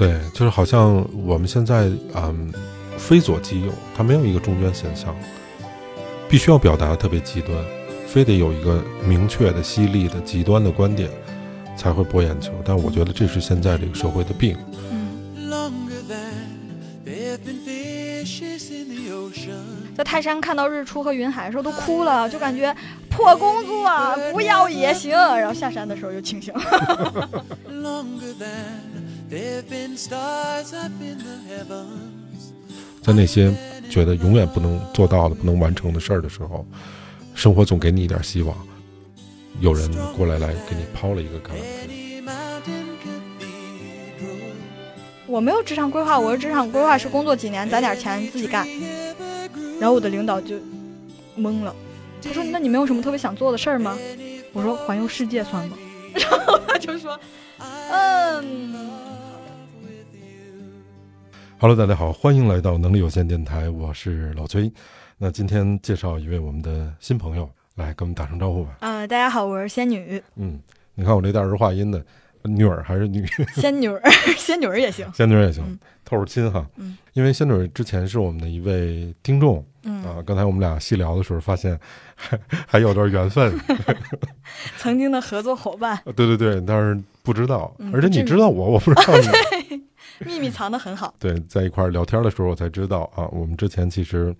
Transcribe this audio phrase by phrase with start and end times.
[0.00, 2.50] 对，就是好像我们现在嗯，
[2.96, 5.14] 非左即右，它没有一个中间现象，
[6.26, 7.54] 必须要表达特别极端，
[8.06, 11.10] 非得有一个明确的、犀利的、极端的观点
[11.76, 12.50] 才会博眼球。
[12.64, 14.56] 但我觉得这是现在这个社会的病。
[19.94, 22.74] 在泰山看到日出和云海的时候都哭了，就感觉
[23.10, 23.86] 破工作
[24.32, 25.10] 不要也行。
[25.12, 26.54] 然后下山的时候又清醒。
[33.00, 33.54] 在那些
[33.88, 36.66] 觉得永远不能做到的、不能完成的事儿的时候，
[37.34, 38.56] 生活总给你一点希望。
[39.60, 41.54] 有人过来来给你抛了一个橄榄
[41.86, 41.90] 枝。
[45.26, 48.66] 我没有职场规划，我的职场规划是工作几年攒点钱自己干。
[49.78, 50.56] 然后我的领导就
[51.38, 51.72] 懵了，
[52.20, 53.96] 他说：“那你没有什么特别想做的事儿吗？”
[54.52, 55.78] 我说：“环游世界算吗？”
[56.14, 57.18] 然后他就说
[57.90, 58.74] ：“嗯。”
[61.62, 64.72] Hello，大家好，欢迎来到能力有限电台，我是老崔。
[65.18, 68.78] 那今天介绍一位我们的新朋友，来跟我们打声招呼吧。
[68.80, 70.22] 啊，大家好，我是仙女。
[70.36, 70.58] 嗯，
[70.94, 72.02] 你看我这带儿化音的，
[72.44, 73.26] 女儿还是女？
[73.56, 74.00] 仙女儿，
[74.38, 76.66] 仙女儿也行，仙女儿也行，透着亲哈。
[76.76, 79.62] 嗯，因为仙女儿之前是我们的一位听众。
[79.82, 81.78] 嗯啊，刚才我们俩细聊的时候，发现
[82.14, 83.54] 还 还有段缘分，
[84.78, 86.00] 曾经的合作伙伴。
[86.16, 89.28] 对对对，但是不知道，而且你知道我，我不知道你。
[90.26, 91.14] 秘密藏得很好。
[91.18, 94.34] 对，在一块聊天的时候，我才知道啊，我们之前其实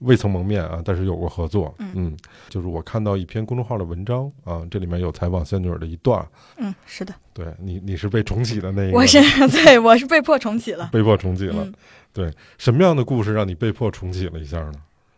[0.00, 1.74] 未曾蒙面啊，但是有过合作。
[1.78, 2.16] 嗯，
[2.48, 6.26] 就是我看到一篇公众号的文章啊，这里面有采访仙女的一段。
[6.56, 7.14] 嗯，是的。
[7.32, 8.98] 对你，你是被重启的那一个。
[8.98, 10.88] 我是 对，我是被迫重启了。
[10.92, 11.66] 被迫重启了。
[12.12, 14.74] 对，什么样的故事让你被迫重启了一下呢？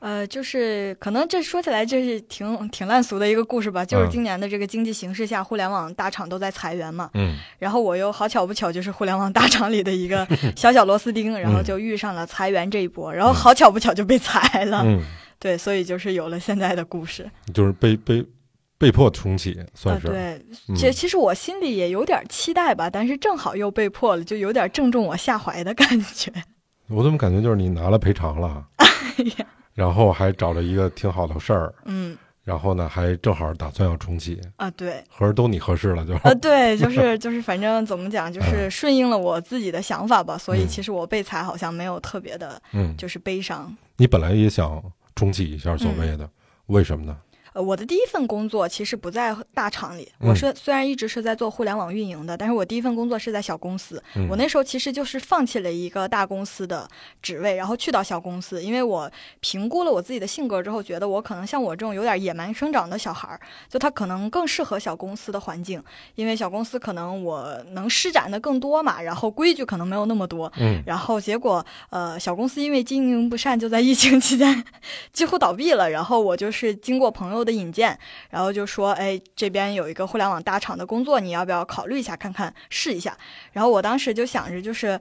[0.07, 7.11] 呃，就是可能这说起来这是挺挺烂俗的一个故事吧，就是今年的这个经济形势下，互联网大厂都在裁员嘛。
[7.15, 7.35] 嗯。
[7.59, 10.25] 然后我又好巧不巧就是互联网大厂里的一个
[10.55, 14.83] 小小螺丝钉，然后就遇上了裁员这一波，然后好巧不巧就被裁了。
[14.85, 15.03] 嗯。
[15.41, 17.29] 对，所以就是有了现在的故事。
[17.53, 18.25] 就是被被
[18.79, 20.07] 被迫重启，算是。
[20.07, 20.41] 对，
[20.77, 26.33] 其其实我心里也有点期待吧，但是正好又被迫了，就有点正中我下怀的感觉。
[26.89, 28.65] 我怎么感觉就是你拿了赔偿了，
[29.77, 34.41] 然后还找了一个挺好的事儿，嗯，然后呢还正好打算要重启。
[34.57, 36.15] 啊，对，合着都你合适了就。
[36.15, 43.73] 啊，对，就是 就是反正怎么讲，就是顺应了我自己的想法吧，所以其实我被裁好像没有特别的，嗯，就是悲伤。
[43.99, 44.83] 你本来也想
[45.15, 46.29] 重启一下所谓的，
[46.67, 47.17] 为什么呢？
[47.57, 54.03] 呃，我的第一份工作其实不在大厂里，我是虽然一直是在做互联网运营的，但是我第一份工作是在小公司。
[54.29, 56.87] 我那时候其实就是放弃了一个大公司的
[57.23, 63.41] 职位，然后去到小公司，因为我评估了我自己的性格之后，觉得我可能像我这种有点野蛮生长的小孩儿，
[63.71, 65.83] 就他可能更适合小公司的环境，
[66.15, 70.53] 因为小公司可能我能施展的更多嘛，然后规矩可能没有那么多。
[70.59, 74.63] 嗯，然后结果呃，小公司因为经营不善，就在疫情期间
[75.11, 75.89] 几乎倒闭了。
[75.89, 77.46] 然后我就是经过朋友。
[77.47, 77.99] 的引荐，
[78.29, 83.17] 然后就说，哎，这边有一个互联网大厂的工作，你要不要考虑一下，看看试一下？
[83.53, 85.01] 然后我当时就想着，就是，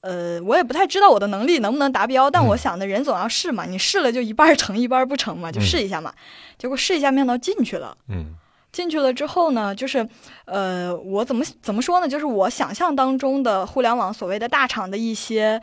[0.00, 6.12] 呃，我也不太知道我的能力能不能达标，但我想的人总要试嘛，你试了就一半成一半不成嘛，就试一下嘛。
[6.58, 7.96] 结果试一下，面到进去了。
[8.08, 8.34] 嗯，
[8.72, 10.06] 进去了之后呢，就是，
[10.44, 12.08] 呃，我怎么怎么说呢？
[12.08, 15.62] 就是我想象当中的互联网所谓的大厂的一些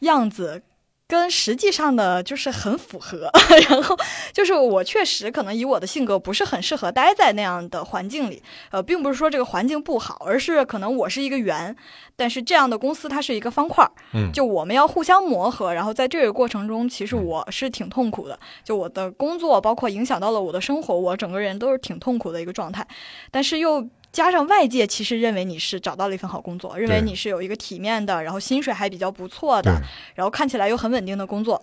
[0.00, 0.62] 样子。
[1.10, 3.28] 跟实际上的就是很符合，
[3.68, 3.96] 然后
[4.32, 8.40] 就是我确实可能以我的性格不是很适合待在那样的环境里，
[8.70, 11.74] 呃，并不是说这个环境不好，而是可能我是一个圆，
[12.14, 22.86] 但是这样的公司它是一个方块儿，嗯，就我们要互相磨合，然后在这个过程中，其实我是挺痛苦的，就我的工作包括影响到了我的生活，我整个人都是挺痛苦的一个状态，
[23.32, 23.84] 但是又。
[24.12, 29.80] 加上外界其实认为你是找到了一份好工作，认为你是有一个体面的，然后薪水还比较不错的，
[30.14, 31.62] 然后看起来又很稳定的工作，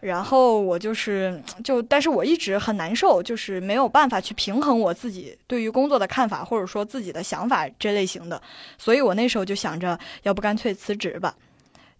[0.00, 8.40] 然后我就是就，但是我一直很难受，就是没有办法去平衡我自己对于工作的看法，或者说自己的想法这类型的，
[8.76, 11.34] 所以我那时候就想着，要不干脆辞职吧。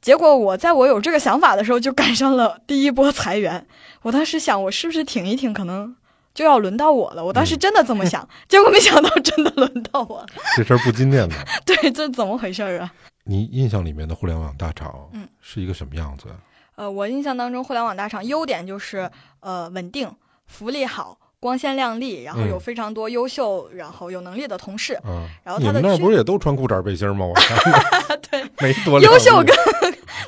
[0.00, 3.66] 结果我在我有这个想法的时候，就赶上了第一波裁员。
[4.02, 5.96] 我当时想，我是不是挺一挺，可能。
[6.38, 10.26] 就要轮到我了，我当时真的这么想，结果没想到真的轮到我了。
[10.56, 11.34] 这事儿不经念的。
[11.66, 12.88] 对，这怎么回事啊？
[13.24, 16.28] 你印象里面的互联网大厂，嗯，是一个什么样子？
[16.76, 20.08] 呃，我印象当中，互联网大厂优点就是呃稳定，
[20.46, 21.18] 福利好。
[21.40, 24.98] 光鲜亮丽，然后有非常多优秀、然后有能力的同事。
[25.04, 27.26] 嗯，然后他的那不是也都穿裤衩背心吗？
[27.26, 27.34] 我
[28.28, 29.56] 对，没多优秀跟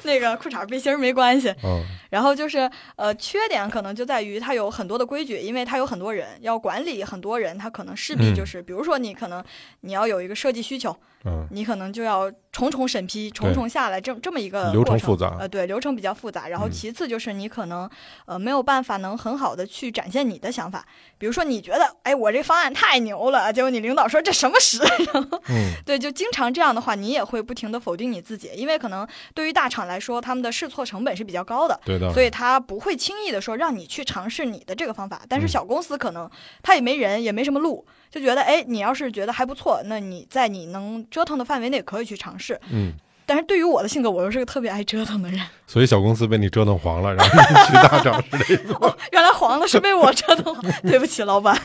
[0.05, 1.53] 那个裤衩背心没关系。
[1.65, 9.43] 嗯，然后就是呃，缺点可能就在于他有很多的规矩，因为他有很多人要管理，很多人他可能势必就是，比如说你可能
[9.81, 16.49] 你要有一个设计需求，嗯，你可能就要重重审批，重重下来，这这么一个流过程复杂呃，对，流程比较复杂。
[16.49, 16.71] 然后嗯。
[16.71, 17.89] 其次就是你可能
[18.25, 20.87] 呃没有办法能很好的去展现你的想法，
[21.19, 24.79] 比如说你觉得哎我这方案太牛了，结果你领导说这什么屎，
[25.13, 31.79] 然后嗯，对，就经常这样的话，你也会不停的否定你自己，因为可能对于大厂来说，他们的试错成本是比较高的。
[31.85, 35.51] 对的，所以他不会轻易的说让你去尝试你的这个方法，但是嗯。
[35.51, 36.31] 小公司可能
[36.63, 42.61] 他也没人，也没什么路，就觉得哎，你要是觉得还不错，那你在你能折腾的范围内可以去尝试。
[42.71, 42.93] 嗯，
[43.25, 45.41] 但是对于我的性格，我又是个特别爱折腾的人。
[45.67, 48.75] 所以小公司被你折腾黄了，然后你去大厂是这个。
[48.75, 51.57] 哦，原来黄的是被我折腾， 对不起，老板。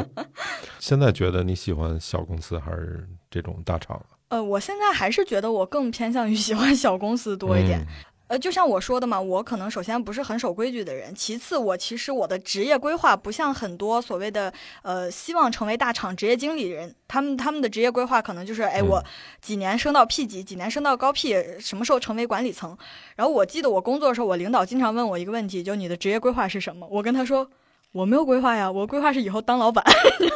[0.80, 4.00] 现在觉得你喜欢小公司还是这种大厂？
[4.28, 7.78] 呃，我现在还是觉得我更偏向于喜欢小公司多一点。
[7.80, 7.86] 嗯
[8.26, 19.04] 呃，就像我说的嘛，我可能首先不是很守规矩的人，其次我其实我的职业规划不像很多所谓的呃希望成为大厂职业经理人，他们他们的职业规划可能就是哎嗯我
[19.42, 22.76] 几年升到 P 级，几年升到高 P，什么时候成为管理层。
[23.16, 26.86] 然后我记得我工作的时候，我领导经常问我一个问题，就你的职业规划是什么？
[26.90, 27.50] 我跟他说。
[27.94, 29.84] 我没有规划呀，我规划是以后当老板，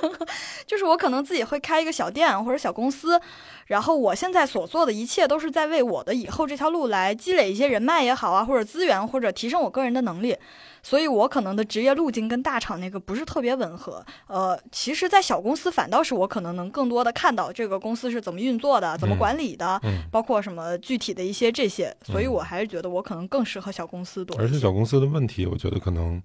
[0.65, 3.21] 就是我可能自己会开一个小店或者小公司，
[3.67, 10.37] 然后我现在所做的一切都是在为我的以后这条路来积累一些人脉也好啊，或者资源，或者提升我个人的能力。
[10.81, 14.03] 所以我可能的职业路径跟大厂那个不是特别吻合。
[14.29, 21.95] 呃，其实，在小公司反倒是我可能能更多的看到这个公司是怎么运作的，怎么管理的，嗯，包括什么具体的一些这些。
[22.05, 24.39] 所以嗯我还是觉得我可能更适合小公司多。
[24.39, 26.23] 而且小公司的问题，我觉得可能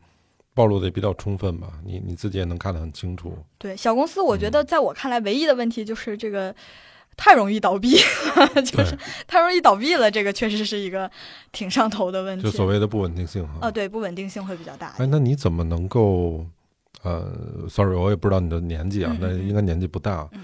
[0.54, 3.38] 暴露的也比较充分吧，你你自己也能看得很清楚。
[3.58, 6.54] 对小公司，我觉嗯得在我看来，唯一的问题就是这个。
[7.16, 7.96] 太容易倒闭，
[8.66, 8.98] 就是
[9.28, 11.08] 太容易倒闭了，这个确实是一个
[11.52, 12.44] 挺上头的问题。
[12.44, 13.60] 就所谓的不稳定性哈。
[13.62, 14.96] 啊，对，不稳定性会比较大。
[14.98, 16.44] 哎，那你怎么能够？
[17.04, 17.32] 呃
[17.70, 20.44] ，sorry，我也不知道你的年纪啊那应该年纪不大嗯。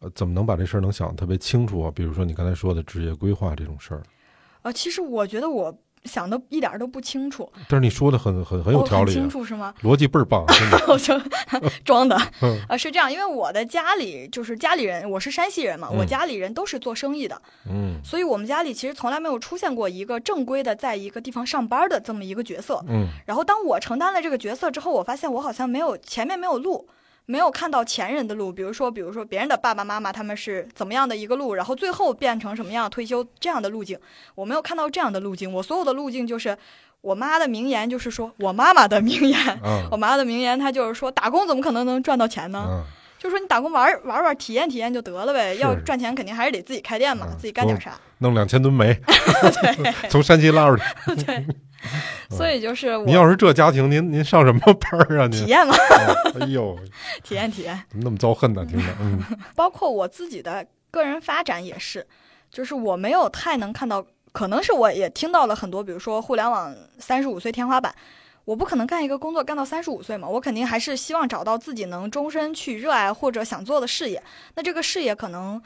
[0.00, 1.92] 呃，怎么能把这事儿能想得特别清楚啊？
[1.94, 4.02] 比如说你刚才说的职业规划这种事儿，
[4.62, 9.74] 呃，其实我觉得我想的一点儿都不清楚，但是你说的很很很有条理啊，清楚是吗？
[9.82, 10.44] 逻辑倍儿棒。
[10.88, 11.20] 我就
[11.84, 12.30] 装的，啊
[12.68, 22.82] 呃，是这样，因为我的家里就是家里人，我是山西人嘛，我嗯家里人都是做生意的，嗯所以我们家里其实从来没有出现过一个正规的在一个地方上班的这么一个角色。
[22.88, 26.88] 嗯然后当我承担了这个角色之后，我发现我好像没有前面没有路，
[27.26, 33.98] 没有看到前人的路，比如说，比如说别人的爸爸妈妈他们是怎么样的一个路，然后最后变成什么样退休这样的路径，
[34.34, 35.52] 我没有看到这样的路径。
[35.52, 36.56] 我所有的路径就是
[37.00, 39.38] 我妈的名言，就是说我妈妈的名言。
[39.62, 42.58] 啊我妈的名言，她就是说，打工怎么可能能赚到钱呢？
[42.60, 42.84] 啊，
[43.18, 45.54] 就说你打工玩玩玩，体验体验就得了呗。
[45.56, 47.98] 要赚钱，肯定还是得自己开店嘛，嗯自己干点啥。
[48.18, 51.24] 弄两千吨煤 对 从山西拉出去。
[51.24, 51.46] 对，
[52.30, 55.26] 所以就是我您要是这家庭，您您上什么班儿啊？
[55.26, 55.44] 您？
[55.44, 56.78] 体验嘛，啊哎呦，
[57.22, 57.80] 体验体验。
[57.88, 58.64] 怎么那么遭恨呢？
[58.66, 59.22] 听着，嗯
[59.54, 62.06] 包括我自己的个人发展也是，
[62.50, 67.94] 就是我没有太能看到，可能是我也听到了很多，比如说互联网三十五岁天花板。
[68.44, 74.22] 我不可能干一个工作干到三十五岁嘛，我肯定还是希望找到自己能终身去热爱或者想做的事业。
[74.54, 75.60] 那这个事业可能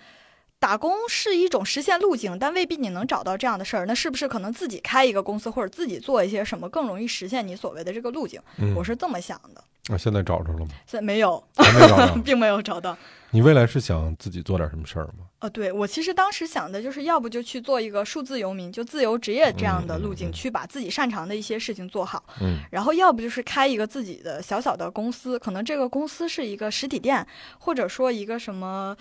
[0.61, 3.87] 打工是一种实现路径，但未必你能找到这样的事儿。
[3.87, 8.39] 那是不是可能自己开一个公司或者自己做一些什么更容易实现你所谓的这个路径？
[8.59, 9.65] 嗯，我是这么想的。
[9.89, 10.69] 那现在找着了吗？
[10.87, 12.15] 现在没有， 还没找着。
[12.23, 12.97] 并没有找到。
[13.31, 15.25] 你未来是想自己做点什么事儿吗？
[15.39, 22.23] 呃，对我其实当时想的就是，要不就去做一个数字游民，就自由职业这样的路径，去把自己擅长的一些事情做好。
[22.43, 27.27] 嗯然后要不就是开一个自己的小小的公司，可能这个公司是一个实体店，
[27.59, 28.95] 或者说一个什么。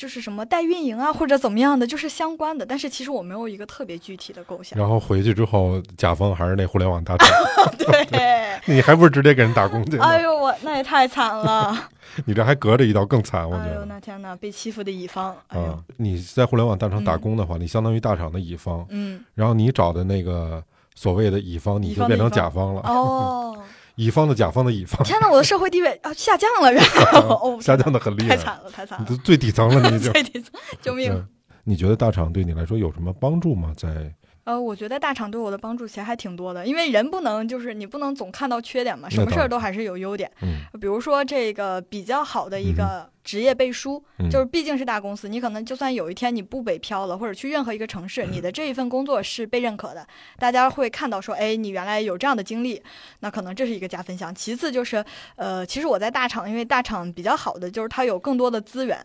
[0.00, 2.64] 就是什么代运营啊，或者怎么样的，就是相关的。
[2.64, 4.78] 但是其实我没有一个特别具体的构想。
[4.78, 7.28] 然后回去之后，甲方还是那互联网大厂
[7.76, 9.98] 对， 你还不是直接给人打工去？
[9.98, 11.76] 哎呦我那也太惨了！
[12.24, 13.86] 你这还隔着一道更惨，我觉得哎呦得。
[13.86, 20.64] 那天呐，被欺负的乙方，啊，你在互联网大厂打工的话，你相当于大厂的乙方，嗯，然后你找的那个
[20.94, 22.80] 所谓的乙方，你就变成甲方了。
[22.84, 23.54] 哦，
[24.00, 30.10] 乙方的甲方的乙方，天呐，我的社会地位啊下降了，然后 哦，下降的很厉害，太惨了，太惨了，最底层了，你就。
[30.12, 31.12] 最底层，救命！
[31.12, 31.28] 嗯
[31.62, 33.72] 你觉得大厂对你来说有什么帮助吗？
[33.76, 34.12] 在
[34.50, 40.28] 呃，我觉得大厂对我的帮助其实还挺多的，因为人不能就是你不能总看到缺点嘛，什么事儿都还是有优点。
[40.42, 50.04] 嗯比如说这个比较好的一个职业背书，嗯就是毕竟是大公司，你可能就算有一天你不北漂了，或者去任何一个城市，你的这一份工作是被认可的，
[50.38, 52.82] 大家会看到说，哎，你原来有这样的经历，
[53.20, 54.34] 那可能这是一个加分项。
[54.34, 55.04] 其次就是，
[55.36, 58.98] 呃，其实我在大厂，因为大厂比较好的就是它有更多的资源。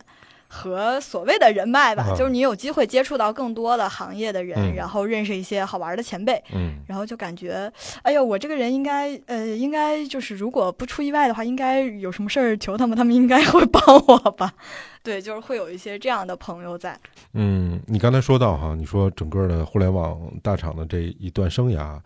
[0.48, 7.70] 和所谓的人脉吧，啊就是你有机会接触到更多的行业的人，嗯然后认识一些好玩的前辈，嗯然后就感觉，
[8.02, 14.52] 哎呦，我这个人应该，呃，应该就是如果不出意外的话，应该有什么事儿求他们，他们应该会帮我吧？
[15.02, 16.98] 对，就是会有一些这样的朋友在。
[17.32, 22.00] 嗯，你刚才说到哈，你说整个的互联网大厂的这一段生涯，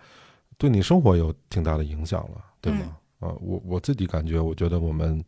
[0.58, 2.96] 对你生活有挺大的影响了，对吗？
[3.20, 5.22] 啊，我我自己感觉，我觉得我们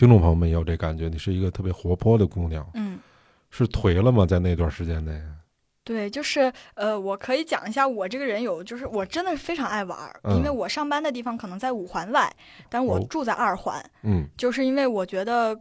[0.00, 2.98] 听众朋友们也有这感觉，你是一个特别活泼的姑娘，嗯，
[3.50, 4.24] 是颓了吗？
[4.24, 5.20] 在那段时间内，
[5.84, 10.34] 对，就是呃，我可以讲一下我这个人有，就是我真的是非常爱玩儿，嗯。
[10.38, 12.34] 因为我上班的地方可能在五环外，
[12.70, 13.06] 但我哦。
[13.10, 14.26] 住在二环，嗯。
[14.38, 15.54] 就是因为我觉得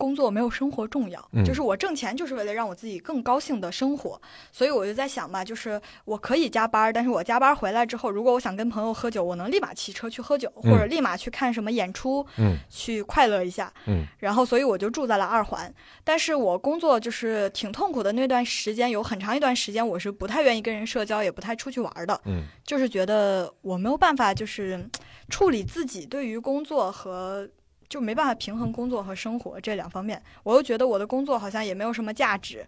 [0.00, 4.18] 工作没有生活重要，嗯就是我挣钱就是为了让我自己更高兴的生活，
[4.50, 13.70] 所以我就在想嘛，就是我可以加班，但是我加班回来之后，如果我想跟朋友喝酒，我能立马骑车去喝酒，嗯或者立马去看什么演出，嗯去快乐一下。
[13.86, 15.72] 嗯然后，所以我就住在了二环。
[16.02, 22.18] 但是我工作就是挺痛苦的，那段时间有很长一段时间，我是不太愿意跟人社交，也不太出去玩的。
[22.24, 24.90] 嗯就是觉得我没有办法，就是嗯
[25.28, 27.48] 处理自己对于工作和
[27.90, 30.22] 就没办法平衡工作和生活这两方面。
[30.42, 32.64] 我又觉得我的工作好像也没有什么价值，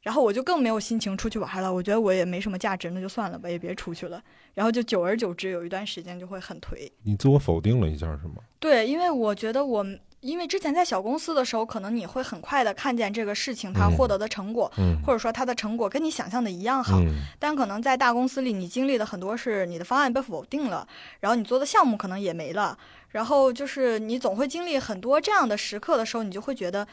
[0.00, 1.70] 然后我就更没有心情出去玩了。
[1.70, 4.22] 我觉得我也没什么价值，那就算了吧，也别出去了。
[4.54, 6.90] 然后就久而久之，有一段时间就会很颓。
[7.02, 8.36] 你自我否定了一下是吗？
[8.58, 9.84] 对，因为我觉得我。
[10.20, 16.98] 因为之前在小公司的时候，可能你会很快的看见这个事情它嗯获得的成果，嗯或者说它的成果跟你想象的一样好。
[16.98, 20.86] 嗯但可能在大公司里，你经历的很多是你的方案被否定了，
[21.20, 22.76] 然后你做的项目可能也没了，
[23.08, 26.86] 然后就是你总会经历很多这样的时刻的时候，你就会觉得，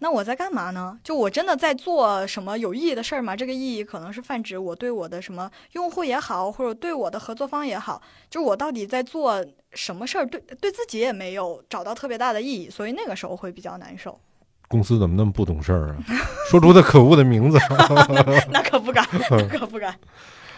[0.00, 0.98] 那我在干嘛呢？
[1.02, 3.34] 就我真的在做什么有意义的事儿吗？
[3.34, 9.42] 这个意义可能是泛指我对我的什么用户也好，或者对我的合作方也好，就我到底在做
[9.76, 14.18] 什么事儿，对对自己也没有找到特别大的意义，所以那个时候会比较难受。
[14.68, 15.96] 公司怎么那么不懂事儿啊？
[16.50, 17.58] 说出他可恶的名字，
[18.50, 19.94] 那可不敢，那可不敢。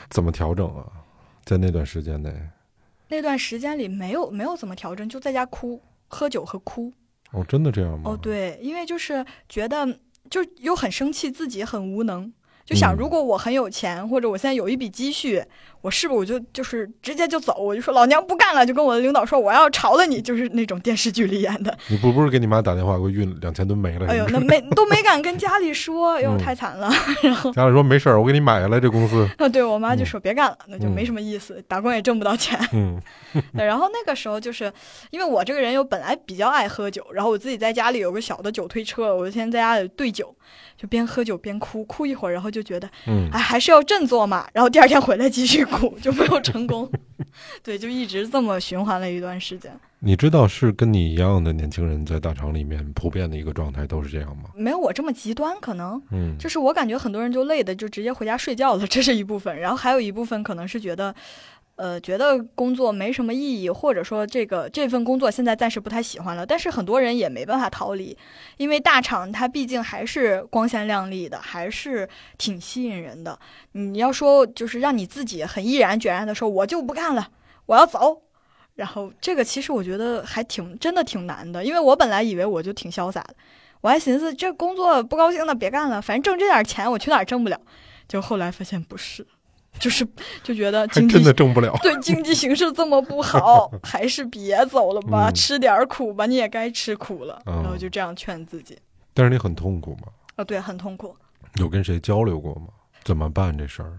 [0.08, 0.86] 怎么调整啊？
[1.44, 2.32] 在那段时间内，
[3.08, 6.90] 那段时间里没有没有怎么调整，就在家哭、喝酒和哭。
[7.32, 8.12] 哦，真的这样吗？
[8.12, 9.98] 哦，，对，因为就是觉得
[10.30, 12.32] 就又很生气，自己很无能，
[12.64, 15.44] 就想嗯如果我很有钱，或者我现在有一笔积蓄，
[15.80, 21.76] 我是不是我就就是直接就走，我就说老娘不干了，就跟我的领导说我要炒了你，就是那种电视剧里演的。
[21.88, 24.06] 你不不是给你妈打电话，给我运两千吨煤了？
[24.08, 26.90] 哎呦，那没都没 敢跟家里说，哎呦嗯太惨了。
[27.22, 29.28] 然后家里说没事儿，我给你买下来这公司。
[29.38, 32.58] 啊，对我妈就嗯说别干了，那就没什么意思，打工也挣不到钱。
[32.72, 33.00] 嗯
[33.56, 34.72] 对，然后那个时候就是
[35.10, 40.34] 因为我这个人又本来比较爱喝酒，然后我自己在家里有个小的酒推车，我就天天在家里兑酒，
[40.76, 46.90] 就边喝酒边哭，哭一会儿，然后就觉得嗯哎还是要振作嘛，然后第二天回来继续哭，就没有成功。
[47.62, 54.50] 对，就一直这么循环了一段时间，你知道是跟你一样的年轻人在大厂里面普遍的一个状态都是这样吗？
[54.54, 61.14] 没有我这么极端，可能嗯就是我感觉很多人就累的就直接回家睡觉了，这是一部分，然后还有一部分可能是觉得。
[61.78, 68.18] 呃，觉得工作没什么意义，或者说这个这份工作现在暂时不太喜欢了，但是很多人也没办法逃离，
[68.56, 73.38] 因为大厂它毕竟还是光鲜亮丽的，还是挺吸引人的。
[73.72, 77.28] 你要说就是让你自己很毅然决然的说，我就不干了，
[77.66, 78.22] 我要走。
[78.74, 83.34] 然后这个其实我觉得还挺真的挺难的，因为我本来以为我就挺潇洒的，
[83.82, 87.60] 我还寻思这工作不高兴的别干了，反正挣这点钱我去哪儿挣不了。
[88.08, 89.26] 就后来发现不是，
[89.80, 90.06] 就是
[90.42, 91.76] 就觉得经济真的挣不了。
[91.82, 97.34] 对经济形势这么不好，还是别走了吧，嗯 吃点苦吧，你也该吃苦了。
[97.46, 98.78] 哦然后就这样劝自己。
[99.14, 100.08] 但是你很痛苦吗？
[100.36, 101.16] 啊，对，很痛苦。
[101.56, 102.68] 有跟谁交流过吗？
[103.04, 103.98] 怎么办这事儿？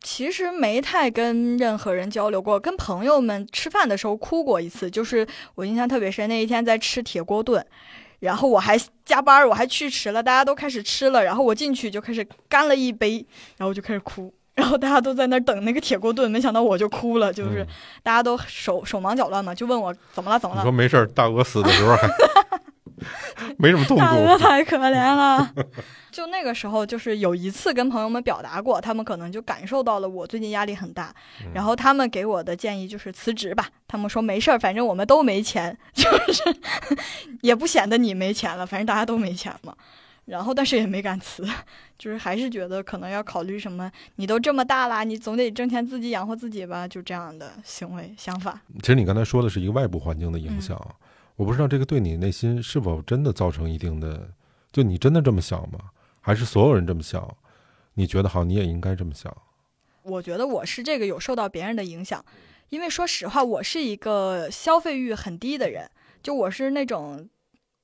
[0.00, 7.64] 其实没太跟任何人交流过，跟朋友们吃饭的时候哭过一次，就是我印象特别深，那一天在吃铁锅炖，
[8.20, 13.26] 然后我还加班，我还去迟了，大家都开始吃了，然后我进去就开始干了一杯，
[13.56, 14.32] 然后就开始哭。
[14.54, 17.66] 然后大家都在那儿等那个铁锅炖，没想到我就哭了，就是嗯
[18.02, 20.72] 大家都手手忙脚乱嘛，就问我怎么了，怎么了你说？
[20.72, 22.08] 没事儿，大鹅死的时候还
[23.58, 24.38] 没什么痛大鹅。
[24.38, 25.52] 太可怜了。
[26.12, 31.12] 就那个时候，就是有一次跟朋友们表达过，他们可能就感受到了我最近压力很大，
[31.44, 33.66] 嗯然后他们给我的建议就是辞职吧。
[33.88, 36.56] 他们说没事儿，反正我们都没钱， 就是
[37.42, 39.74] 也不显得你没钱了，反正大家都没钱嘛。
[40.26, 41.46] 然后但是也没敢辞，
[41.98, 48.62] 就是还是觉得可能要考虑什么，你都这么大了，你总得挣钱自己养活自己吧，就这样的行为想法。
[48.80, 50.80] 其实你刚才说的是一个外部环境的影响，
[51.36, 54.30] 我不知道这个对你内心是否真的造成一定的，
[54.72, 55.78] 就你真的这么想吗？
[56.20, 57.36] 还是所有人这么想？
[57.94, 59.36] 你觉得好，你也应该这么想。
[60.02, 62.24] 我觉得我是这个有受到别人的影响，
[62.70, 65.90] 因为说实话，我是一个消费欲很低的人，
[66.22, 67.28] 就我是那种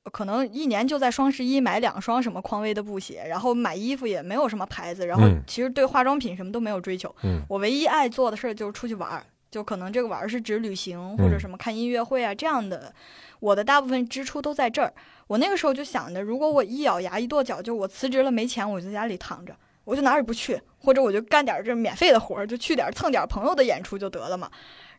[0.04, 7.14] 可能一年就在双十一买两双什么匡威的布鞋，然后买衣服也没有什么牌子，然后嗯其实对化妆品什么都没有追求。
[7.22, 12.94] 嗯我唯一爱做的事儿就是出去玩儿，就可能这个玩儿是指旅行或者嗯什么看音乐会啊这样的。
[13.40, 14.92] 我的大部分支出都在这儿。
[15.26, 19.54] 我那个时候就想着，如果我一咬牙一跺脚，就我辞职了没钱，我就在家里躺着，
[19.84, 24.50] 我就哪儿也不去，或者我就干点儿这免费的活儿，就去点儿蹭点儿朋友的演出就得了嘛。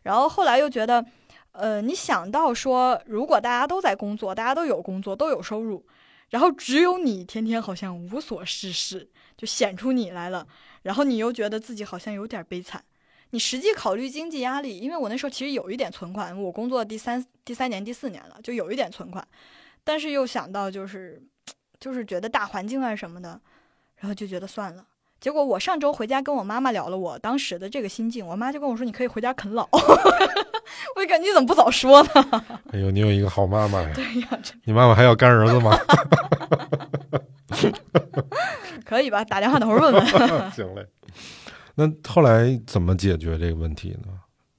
[0.02, 1.04] 然后后来又觉得，
[1.52, 5.84] 呃，你想到说，如果大家都在工作，大家都有工作，都有收入，
[6.30, 10.46] 然后只有你天天好像无所事事，就显出你来了，
[10.82, 12.82] 然后你又觉得自己好像有点悲惨。
[13.30, 19.26] 你实际考虑经济压力，因为我那时候其实有一点存款，我工作第三第三年第四年了，就有一点存款，
[19.84, 21.22] 但是又想到就是
[21.78, 23.40] 就是觉得大环境啊什么的，
[23.96, 24.86] 然后就觉得算了。
[25.22, 29.68] 结果我上周回家跟我妈妈聊了我当时的这个心境，我妈就跟我说：“你可以回家啃老。
[29.70, 32.10] ”我就感觉你怎么不早说呢？
[32.74, 33.92] 哎呦，你有一个好妈妈呀！
[33.94, 34.28] 对呀，
[34.64, 35.78] 你妈妈还要干儿子吗？
[38.84, 39.22] 可以吧？
[39.24, 40.50] 打电话等会儿问问。
[40.50, 40.84] 行嘞。
[41.76, 44.08] 那后来怎么解决这个问题呢？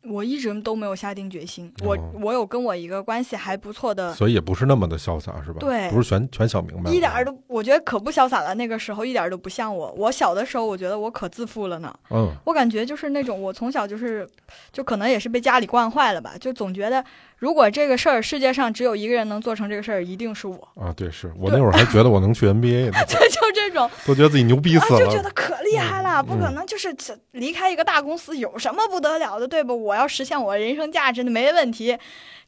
[0.03, 1.71] 我一直都没有下定决心。
[1.83, 5.59] 我哦我有跟我一个关系还不错的，所以也不是那么的潇洒，是吧？
[5.59, 8.53] 对不是全全想明白，一点儿都，我觉得可不潇洒了。
[8.55, 9.91] 那个时候一点儿都不像我。
[9.97, 11.93] 我小的时候，我觉得我可自负了呢。
[12.09, 14.27] 嗯我感觉就是那种，我从小就是，
[14.71, 17.03] 就可能也是被家里惯坏了吧，就总觉得
[17.43, 20.55] 如果这个事儿世界上只有一个人能做成这个事儿，一定是我。
[20.75, 25.29] 啊，对，是我那会儿还觉得我能去 NBA 呢，就就这种，都觉得自己牛逼啊，死就觉得。
[25.31, 29.75] 可厉害了，嗯不可能就是这离开一个大公司有什么不得了的，对不？
[29.75, 31.97] 我要实现我人生价值的没问题。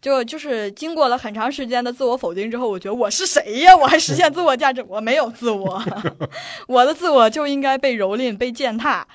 [0.02, 3.76] 就就是经过了很长时间的自我否定之后，我觉得我是谁呀？
[3.76, 4.82] 我还实现自我价值？
[4.88, 5.84] 我没有自我，
[6.70, 9.06] 我的自我就应该被蹂躏、被践踏。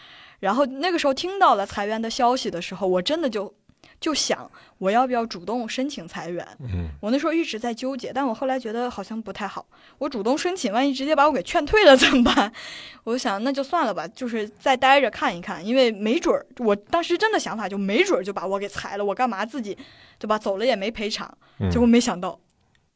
[0.41, 3.53] 然后那个时候听到了裁员的消息的时候，我真的就
[4.01, 6.47] 就想，我要不要主动申请裁员？
[6.61, 9.67] 嗯，我那时候一直在纠结，但我后来觉得好像不太好。
[9.99, 12.51] 我主动申请，万一直接把我给劝退了怎么办？
[13.05, 19.77] 我就想那就算了吧，就是再待着看一看，因为没准儿，我当时真的想法就没准儿就把我给裁了，我干嘛自己
[20.19, 20.39] 对吧？
[20.39, 21.29] 走了也没赔偿。
[21.59, 22.41] 嗯结果没想到，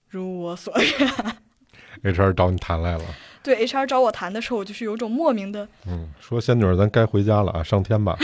[0.09, 1.13] 如我所愿，
[2.15, 3.05] HR 找你谈来了，
[3.45, 8.17] 对 HR 找我谈的时候，我就是有种莫名的嗯，说仙女儿，咱该回家了啊，上天吧，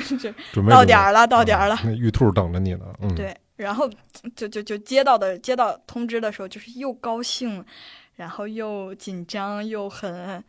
[0.52, 1.74] 准备到点儿了，到点儿了。
[1.82, 2.84] 嗯那玉兔等着你呢。
[3.00, 3.90] 嗯，，对，然后
[4.36, 7.64] 就就就接到的接到通知的时候，就是又高兴，
[8.16, 10.44] 然后又紧张，又很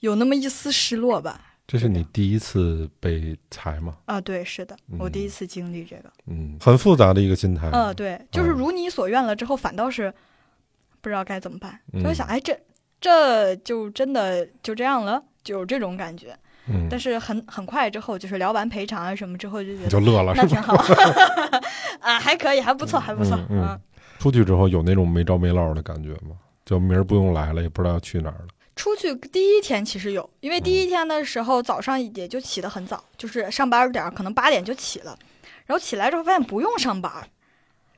[0.00, 1.40] 有那么一丝失落吧。
[1.66, 3.96] 这是你第一次被裁吗？
[4.04, 6.10] 啊，对，是的，我第一嗯次经历这个。
[6.26, 7.70] 嗯，很复杂的一个心态。
[7.72, 10.12] 嗯，对，就是嗯如你所愿了之后，反倒是
[11.00, 12.58] 不知道该怎么办，就嗯想，哎，这
[13.00, 16.36] 这就真的就这样了，就有这种感觉。
[16.68, 20.32] 嗯，但是很很快之后，就是聊完赔偿啊什么之后，就觉得就乐了？
[20.36, 20.74] 那挺好，
[22.00, 23.80] 啊，还可以，还不错，还不错，嗯嗯
[24.18, 26.36] 出去之后有那种没着没落的感觉吗？
[26.64, 28.48] 就明儿不用来了，也不知道要去哪儿了。
[28.76, 35.18] 出去第一天其实有，因为第一天的时候早上也就起得很早，就是上班点儿可能八点就起了，
[35.66, 37.10] 然后起来之后发现不用上班，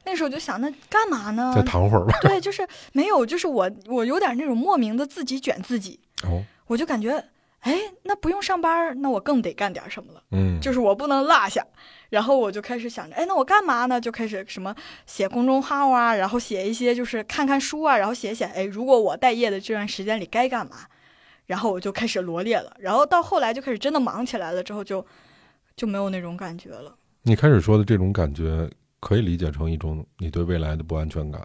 [0.05, 1.63] 那时候就想那干嘛呢再？
[1.63, 2.19] 躺会儿吧。
[2.23, 7.25] 对，就是没有，就是我我有点那种莫名的自己卷自己，哦，我就感觉
[7.61, 10.23] 哎，那不用上班，那我更得干点什么了。
[10.33, 11.65] 嗯，就是我不能落下。
[12.11, 14.01] 然后我就开始想着，哎，那我干嘛呢？
[14.01, 14.75] 就开始什么
[15.07, 20.77] 写公众号啊，然后写一些就是看看书啊，然后写写，哎，如果我待业的这段时间里该干嘛？
[21.47, 22.77] 然后我就开始罗列了。
[22.81, 25.05] 然后到后来就开始真的忙起来了，之后就
[25.75, 26.95] 就没有那种感觉了。
[27.23, 28.69] 你开始说的这种感觉，
[29.03, 31.45] 可以理解成一种你对未来的不安全感，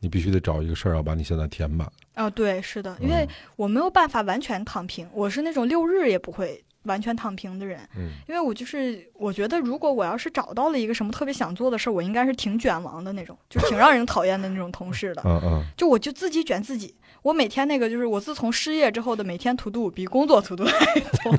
[0.00, 1.88] 你必须得找一个事儿要把你现在填满。
[2.14, 7.78] 啊，对，是的，因为嗯我没有办法完全躺平，我是那种六日也不会完全躺平的人。
[7.96, 15.22] 嗯因为我就是我觉得，如果我要是找到了一个什么特别想做的事儿，我应该是挺卷王的那种， 就挺让人讨厌的那种同事的。
[15.26, 16.92] 嗯嗯，就我就自己卷自己，
[17.22, 21.32] 我每天那个就是我自从失业之后的每天 to do 比工作 to do 还多。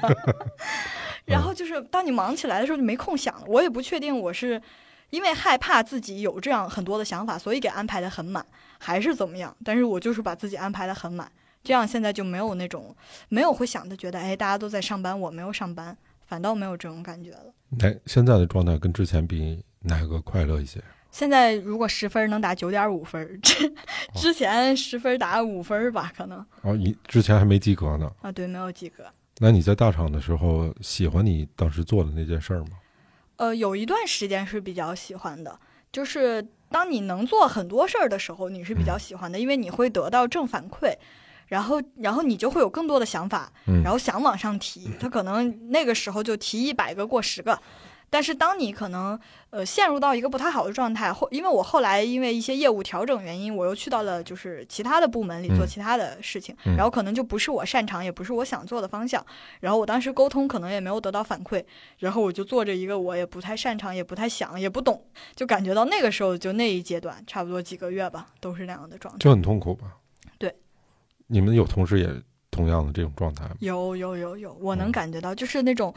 [1.26, 4.62] 然后就是当你忙起来的时候就没空想了，我也不确定我是
[5.10, 8.46] 因为害怕自己有这样很多的想法，所以给安排的很满，
[8.78, 9.56] 还是怎么样？
[9.64, 11.32] 但是我就是把自己安排的很满，
[11.64, 12.96] 这样现在就没有那种
[13.30, 17.54] 没有会想的觉得哎大家都在上班，我没有上班，反倒没有这种感觉了。
[17.70, 20.82] 那现在的状态跟之前比哪个快乐一些？
[21.10, 23.74] 现在如果十分能打九点五分，之
[24.14, 28.12] 之前十分打五分吧，可能哦，你之前还没及格呢。
[28.22, 29.04] 啊，对，没有及格。
[29.40, 32.72] 那你在大厂的时候，喜欢你当时做的那件事儿吗？
[33.38, 35.60] 呃，有一段时间是比较喜欢的，
[35.92, 40.96] 就是当你能做很多事儿的时候，你是比较喜欢的，因为你会得到正反馈，
[41.48, 43.82] 然后然后你就会有更多的想法，嗯。
[43.84, 47.60] 然后想往上提， 他可能那个时候就提一百个过十个。
[48.10, 59.26] 但是当你可能呃陷入到一个不太好的状态，后因为我后来因为一些业务调整原因，我又去到了就是其他的部门里做嗯其他的事情，嗯然后可能就不是我擅长，也不是我想做的方向，
[59.60, 61.64] 然后我当时沟通可能也没有得到反馈，
[62.00, 69.18] 然后我就做着一个我也不太擅长，也不太想，也不懂，就感觉到那个时候就那一阶段，差不多几个月吧，都是那样的状态。
[69.20, 69.98] 就很痛苦吧？
[70.38, 70.56] 对，
[71.28, 72.10] 你们有同事也
[72.50, 73.56] 同样的这种状态吗？
[73.60, 75.94] 有有有有，我嗯能感觉到，就是那种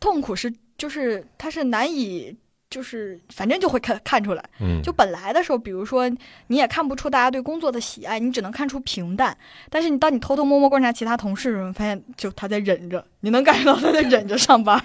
[0.00, 2.36] 痛苦是，就是他是难以，
[2.68, 4.44] 就是反正就会看看出来。
[4.60, 6.08] 嗯，就本来的时候，比如说
[6.48, 9.36] 你也看不出大家对工作的喜爱，你只能看出平淡。
[9.70, 14.82] 但是你当你偷偷摸摸观察其他同事的时候，发现就他在忍着，你能感觉到他在忍着上班，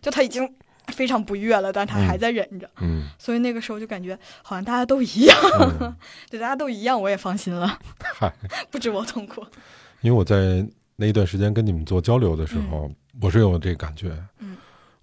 [0.00, 0.48] 就他已经
[0.88, 2.70] 非常不悦了，但他还在忍着。
[2.80, 5.36] 嗯所以那个时候就感觉好像大家都一样，
[5.80, 5.94] 嗯，
[6.30, 7.78] 对大家都一样，我也放心了，
[8.18, 8.32] 嗨，
[8.70, 9.44] 不止我痛苦。
[10.00, 14.10] 因为我在那一段时间跟你们做交流的时候，我是有这个感觉。
[14.40, 14.51] 嗯，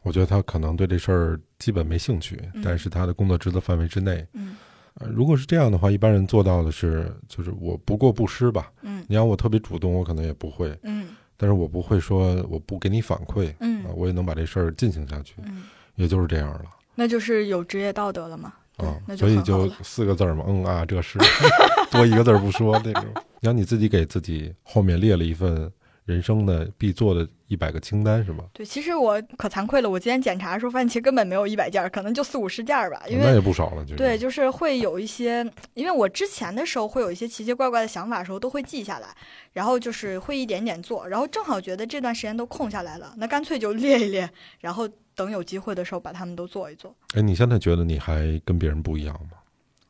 [0.01, 2.61] 我觉得他可能对这事儿基本没兴趣，嗯。
[2.63, 4.25] 但是他的工作职责范围之内。
[4.33, 4.55] 嗯。
[4.95, 8.71] 呃，如果是这样的话，一般人做到的是，就是我不过不失吧。
[8.81, 9.05] 嗯。
[9.07, 11.09] 你要我特别主动，我可能也不会，嗯。
[11.37, 13.85] 但是我不会说我不给你反馈，嗯。
[13.85, 15.63] 啊，我也能把这事儿进行下去，嗯，
[15.95, 16.65] 也就是这样了。
[16.95, 18.53] 那就是有职业道德了嘛。
[18.77, 21.19] 啊，那所以就四个字儿嘛，嗯啊，这是。
[21.91, 23.03] 多一个字儿不说那种。
[23.41, 25.71] 然后你自己给自己后面列了一份
[26.09, 28.45] 人生的必做的一百个清单是吗？
[28.51, 33.33] 对，其实我可惭愧了，我今天检查的时候发现其实根本没有一百件儿，可能就四五十件儿吧，因为那。
[33.35, 35.45] 也不少了，就是对，就是会有一些，
[35.75, 39.15] 因为我之前的时候会有一些奇奇怪怪的想法的时候，都会记下来，
[39.53, 44.27] 然后就是会一点点做，然后正好觉得这段时间都空下来了，那干脆就列一列，
[44.59, 46.95] 然后等有机会的时候把它们都做一做。
[47.13, 49.37] 哎，你现在觉得你还跟别人不一样吗？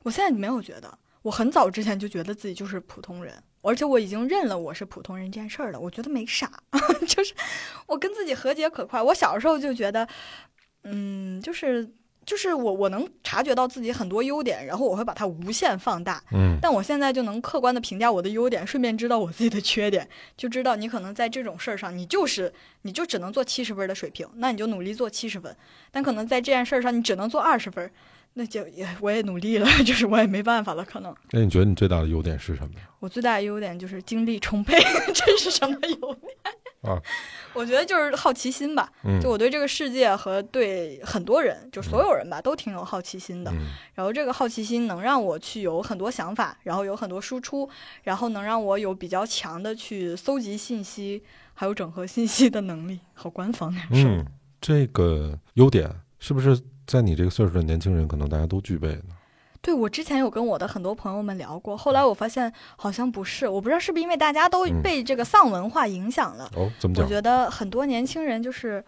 [0.04, 5.80] 我现在没有觉得，我很早之前就觉得自己就是普通人，而且我已经认了我是普通人这件事儿了。
[5.80, 6.52] 我觉得没啥，
[7.08, 7.34] 就是
[7.88, 9.02] 我跟自己和解可快。
[9.02, 10.08] 我小时候就觉得，
[10.84, 11.90] 嗯，就是
[12.26, 16.24] 就是我我能察觉到自己很多优点，然后我会把它无限放大。
[16.32, 25.56] 嗯但我现在就能客观的评价我的优点，顺便知道我自己的缺点，就知道你可能在这种事儿上，你就是你就只能做七十分的水平，那你就努力做七十分。
[25.90, 27.90] 但可能在这件事儿上，你只能做二十分，
[28.34, 30.84] 那就也我也努力了， 就是我也没办法了。
[30.86, 32.90] 可能那你觉得你最大的优点是什么呀？
[33.00, 34.78] 我最大的优点就是精力充沛，
[35.14, 36.32] 这是什么优点
[36.84, 37.02] 啊？
[37.54, 43.52] 我觉得就是好奇心吧，嗯，就我对这个世界和对很多人，就所有人吧，都挺有好奇心的。
[43.52, 47.70] 嗯然后这个好奇心能让我去有很多想法，然后有很多输出，
[48.04, 51.22] 然后能让我有比较强的去搜集信息，
[51.54, 53.00] 还有整合信息的能力。
[53.14, 54.26] 好官方呀，说嗯，
[54.62, 56.58] 这个优点是不是
[56.90, 59.16] 在你这个岁数的年轻人可能大家都具备呢？
[59.62, 66.50] 对我之前有跟我的很多朋友们聊过，后来我发现好像不是，我不知道是不是因为大家都嗯被这个丧文化影响了。
[66.56, 67.06] 哦，怎么讲？
[67.06, 68.84] 我觉得很多年轻人就是，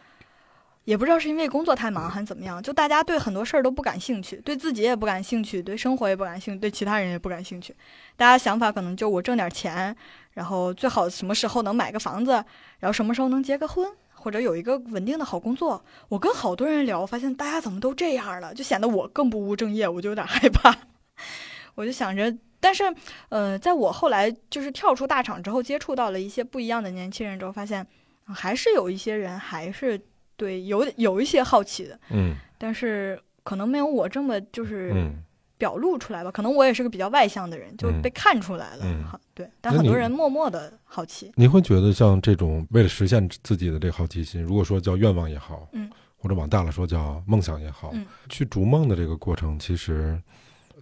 [0.85, 7.75] 也不知道是因为工作太忙还是怎么样，就大家对很多事儿都不感兴趣，对自己也不感兴趣，对生活也不感兴趣，对其他人也不感兴趣。
[8.15, 9.95] 大家想法可能就我挣点钱，
[10.33, 12.31] 然后最好什么时候能买个房子，
[12.79, 13.87] 然后什么时候能结个婚，
[14.21, 15.83] 或者有一个稳定的好工作。
[16.07, 20.73] 我跟好多人聊，发现大家怎么都这样了，就显得我更不务正业，我就有点害怕。
[21.75, 22.33] 我就想着。
[22.63, 22.83] 但是，
[23.29, 27.81] 呃，在我后来就是跳出大厂之后，接触到了一些不一样的年轻人之后，发现、
[28.25, 29.99] 啊还是有一些人还是
[30.37, 35.15] 对有有一些好奇的，嗯但是可能没有我这么就是嗯，
[35.61, 36.31] 表露出来吧。
[36.31, 38.83] 可能我也是个比较外向的人，就嗯被看出来了。
[38.83, 39.47] 嗯哈，对。
[39.61, 50.19] 但很多人默默的好奇，你会觉得像这种为了实现自己的这个好奇心，如果说叫愿望也好，嗯，或者往大了说叫梦想也好，嗯去逐梦的这个过程其实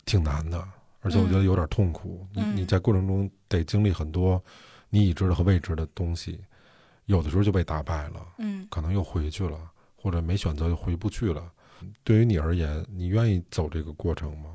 [0.05, 0.65] 挺难的，
[1.01, 2.25] 而且我觉得有点痛苦。
[2.37, 4.41] 嗯你你在过程中得经历很多
[4.89, 6.39] 你已知的和未知的东西，
[7.05, 9.59] 有的时候就被打败了，嗯可能又回去了，
[9.97, 11.43] 或者没选择又回不去了。
[12.03, 14.49] 对于你而言，你愿意走这个过程吗？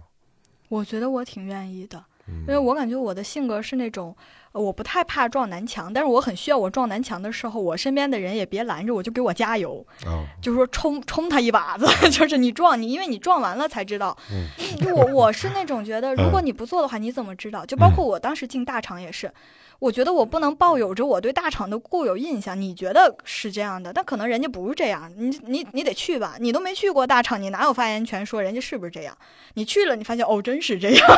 [0.75, 4.15] 我觉得我挺愿意的，嗯，因为我感觉我的性格是那种，
[4.53, 14.17] 呃我不太怕撞南墙，但是我很需要我撞南墙的时候，我身边的人也别拦着我，就给我加油，啊，就是说冲冲他一把子， 就是你撞你，因为你撞完了才知道。
[14.33, 14.49] 嗯。
[14.93, 17.65] 我我是那种觉得，如果你不做的话，你怎么知道？
[17.65, 19.33] 就包括我当时进大厂也是，
[19.79, 22.59] 我觉得我不能抱有着我对大厂的固有印象。
[22.61, 25.13] 你觉得是这样的，但可能人家不是这样。
[25.17, 29.17] 你你你得去吧，你都没去过大厂，你哪有发言权说人家是不是这样？
[29.55, 31.09] 你去了，你发现哦，真是这样，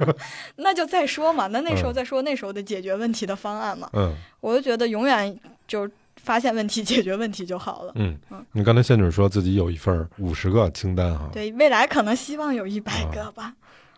[0.56, 1.46] 那就再说嘛。
[1.48, 3.88] 那那时候嗯再说那时候的解决问题的方案嘛。
[3.92, 5.88] 嗯我就觉得永远就
[6.22, 7.92] 发现问题、解决问题就好了。
[7.96, 13.54] 嗯嗯，你刚才仙女说自己有一份五十个清单哈，对，未来可能希望有一百个吧。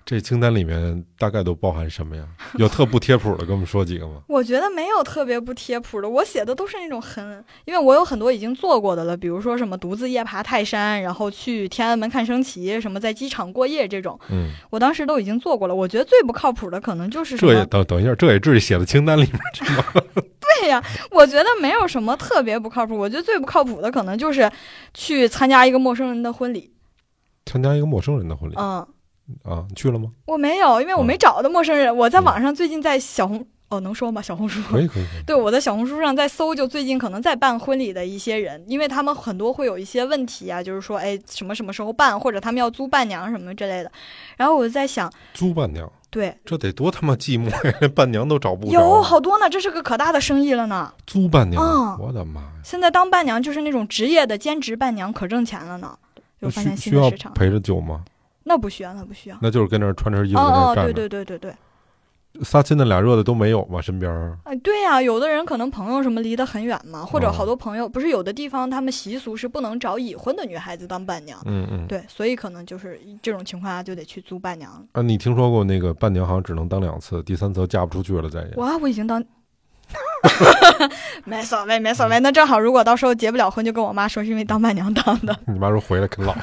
[0.08, 2.24] 这清单里面大概都包含什么呀？
[2.56, 4.22] 有特不贴谱的，跟我们说几个吗？
[4.26, 15.74] 我觉得没有特别不贴谱的，我写的都是那种很，因为我有很多已经做过的了，比如说什么独自夜爬泰山，然后去天安门看升旗，什么在机场过夜这种，嗯，我当时都已经做过了。
[15.74, 19.84] 我觉得最不靠谱的可能就是什这也，等等一下，这也至于写的清单里面去吗？
[20.62, 22.96] 对呀，我觉得没有什么特别不靠谱。
[22.96, 24.50] 我觉得最不靠谱的可能就是
[24.94, 26.72] 去参加一个陌生人的婚礼，
[27.44, 28.86] 参加一个陌生人的婚礼嗯。
[29.44, 30.10] 啊，你去了吗？
[30.26, 31.94] 我没有，因为我嗯没找到陌生人。
[31.94, 34.22] 我在网上最近在小红哦，能说吗？
[34.22, 43.92] 小红书可以可以，可以 对，我在小红书上在搜，就最近可能在办婚礼的一些人，因为他们很多会有一些问题啊，就是说，哎，什么什么时候办，或者他们要租伴娘什么之类的。
[44.36, 47.88] 然后我就在想，租伴娘，对，这得多他妈寂寞呀！
[47.94, 50.90] 伴娘都找不着，有好多呢，这是个可大的生意了呢。
[51.06, 52.48] 租伴娘，嗯我的妈呀！
[52.64, 55.98] 现在当伴娘就是那种职业的兼职伴娘，可挣钱了呢。
[56.38, 57.34] 有发现新的市场？
[57.34, 58.02] 陪着酒吗？
[58.48, 59.36] 那不需要，那不需要。
[59.42, 61.52] 那就是跟那儿穿着衣服在那哦哦，儿站着，对对对对
[62.32, 63.80] 对，仨亲的俩热的都没有吗？
[63.80, 74.70] 身边儿哎，对呀、有的人可能朋友什么离得很远嘛，或者哦好多朋友，不是有的地方他们习俗是不能找已婚的女孩子当伴娘，嗯嗯，对，所以可能就是这种情况下就得去租伴娘。
[74.92, 78.50] 啊，你听说过那个伴娘好像只能当两次，第三次嫁不出去了再也。
[78.56, 79.22] 哇，我已经当，
[81.24, 82.18] 没所谓，没所谓。
[82.20, 86.34] 那正好，如果到时候结不了婚，就跟我妈说是因为当伴娘当的， 你妈说回来啃老，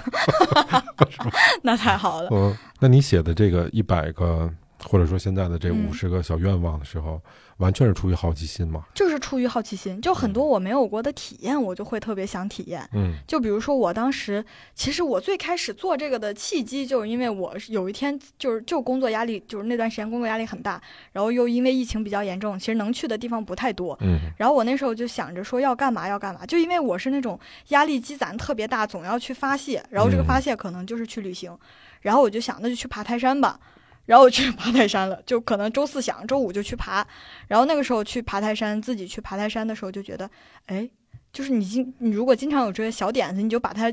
[1.62, 2.30] 那太好了。
[2.32, 4.50] 嗯，那你写的这个一百个，
[4.88, 7.20] 或者说现在的这嗯五十个小愿望的时候，
[7.58, 8.86] 完全是出于好奇心嘛？
[8.94, 12.88] 就是出于好奇心，就很多我没有过的体验，我就会特别想体验。
[12.94, 14.44] 嗯就比如说，我当时
[14.74, 20.80] 其实我最开始做这个的契机，就是因为我有一天就是就工作压力，就是那段时间工作压力很大，
[21.14, 23.98] 然后又因为疫情比较严重，其实能去的地方不太多。
[24.02, 31.58] 嗯然后我那时候就想着说要干嘛要干嘛，就因为我是那种压力积攒特别大，总要去发泄，然后这个嗯发泄可能就是去旅行，
[32.02, 33.60] 然后我就想那就去爬泰山吧。
[34.06, 37.06] 然后我去爬泰山了， 就可能周四想，周五就去爬。
[37.48, 40.30] 然后那个时候去爬泰山，自己去爬泰山的时候就觉得，
[40.68, 40.90] 哎，
[41.34, 43.92] 就是你经你如果经常有这些小点子，你就把它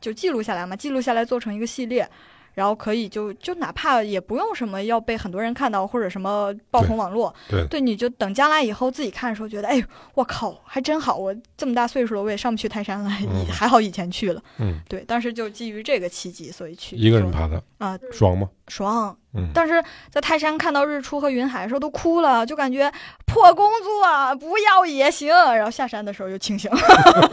[0.00, 2.08] 就记录下来嘛，记录下来做成一个系列，
[2.54, 7.80] 然后可以就就哪怕也不用什么要被很多人看到或者什么爆红网络，对。
[7.80, 9.82] 你就等将来以后自己看的时候觉得，哎，
[10.14, 13.46] 我靠，还真好，我这么大岁数了，我也上不去泰山了，嗯。
[13.50, 18.48] 还好以前去了，嗯，对，当时就基于这个契机，所以去一个人爬的，啊，爽吗？
[18.68, 19.16] 爽。
[19.34, 22.90] 嗯，但是在泰山看到日出和云海的时候都哭了，就感觉
[23.26, 25.28] 破工作不要也行。
[25.28, 26.78] 然后下山的时候又清醒了，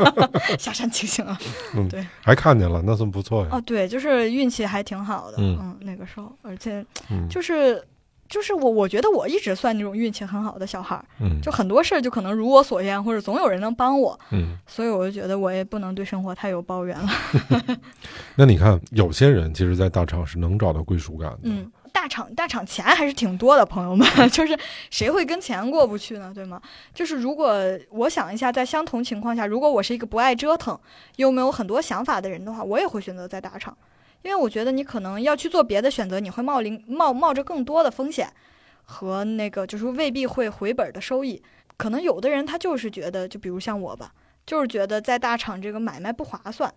[0.59, 1.37] 下山清醒了。
[1.75, 3.49] 嗯，对还看见了，那算不错呀。
[3.51, 5.37] 啊，对，就是运气还挺好的。
[5.37, 7.81] 嗯嗯，那个时候，而且嗯，就是
[8.27, 17.07] 就是我我觉得我一直算那种运气很好的小孩儿，嗯就很多事儿就可能如我所愿，或者总有人能帮我，嗯，所以我就觉得我也不能对生活太有抱怨了。
[18.35, 21.39] 那你看，有些人其实，在大厂是能找到归属感的。
[21.43, 24.57] 嗯，大厂大厂钱还是挺多的，朋友们， 就是
[24.89, 26.31] 谁会跟钱过不去呢？
[26.33, 26.59] 对吗？
[26.93, 27.55] 就是如果
[27.91, 30.77] 我想一下，在相同情况下，如果我是一个不爱折腾
[31.17, 33.75] 又没有很多想法的人的话，我也会选择在大厂，
[34.25, 38.27] 因为我觉得你可能要去做别的选择，你会冒临冒冒着更多的风险
[38.83, 41.39] 和那个就是未必会回本的收益。
[41.77, 44.11] 可能有的人他就是觉得，就比如像我吧，
[44.43, 46.73] 就是觉得在大厂这个买卖不划算。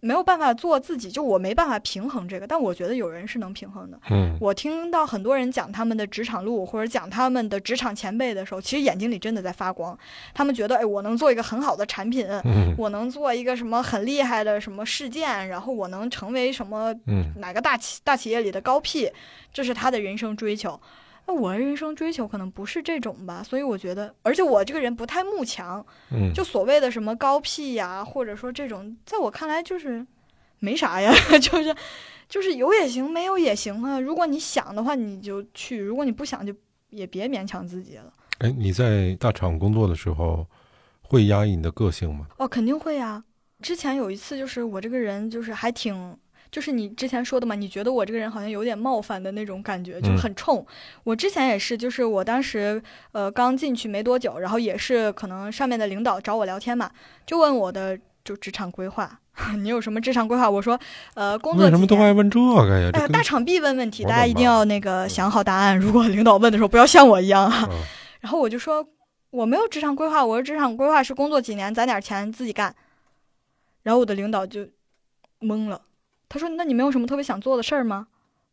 [0.00, 3.98] 没有办法做自己，就我没办法平衡这个，但我觉得有人是能平衡的。
[4.10, 9.98] 嗯我听到很多人讲他们的职场路，或者讲他们的职场前辈的时候，其实眼睛里真的在发光。
[10.32, 19.10] 他们觉得，哎，我能做一个很好的产品，嗯我能做一个什么很厉害的什么事件，然后我能成为什么嗯哪个大企大企业里的高 P，
[19.52, 20.80] 这是他的人生追求。
[21.26, 30.04] 那我的人生追求可能不是这种吧，所以我觉得，而且我这个人不太慕强，嗯，就所谓的什么高 P 呀，或者说这种，在我看来就是
[30.58, 31.74] 没啥呀， 就是
[32.28, 34.00] 就是有也行，没有也行啊。
[34.00, 36.52] 如果你想的话，你就去；如果你不想，就
[36.90, 38.12] 也别勉强自己了。
[38.38, 40.46] 哎，你在大厂工作的时候，
[41.02, 42.26] 会压抑你的个性吗？
[42.38, 43.22] 哦，肯定会啊。
[43.62, 46.16] 之前有一次，就是我这个人就是还挺。
[46.50, 50.66] 就是你之前说的嘛，你觉得我这个人好像有点冒犯的那种感觉，就很冲。
[51.04, 52.82] 我之前也是，就是我当时
[53.12, 56.90] 呃刚进去没多久，然后也是可能上面的领导找我聊天嘛，
[57.24, 59.20] 就问我的就职场规划，
[59.62, 60.50] 你有什么职场规划？
[60.50, 60.78] 我说
[61.14, 62.90] 呃工作为什么都爱问这个呀？
[62.92, 65.78] 这哎呀，大厂必问问题，大家一定要那个想好答案。
[65.80, 67.68] 如果领导问的时候，不要像我一样啊。
[67.70, 67.76] 嗯
[68.20, 68.86] 然后我就说
[69.30, 72.74] 我没有职场规划，我的职场规划是工作几年攒点钱自己干。
[73.82, 74.60] 然后我的领导就
[75.40, 75.80] 懵了，
[76.30, 78.06] 他说：“那你没有什么特别想做的事儿吗？”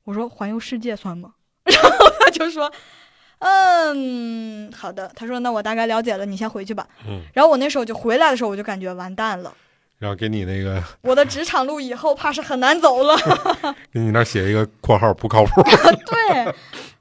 [0.03, 2.69] 我说：“环游世界算吗？” 然后他就说
[3.39, 9.53] ：“嗯，好的。”他说：“那我大概了解了，你先回去吧。”嗯，然后我那时候就回来的时候，我就感觉完蛋了。
[9.99, 13.15] 然后给你那个我的职场路以后怕是很难走了。
[13.91, 15.61] 给你那写一个括号不靠谱。
[16.05, 16.53] 对，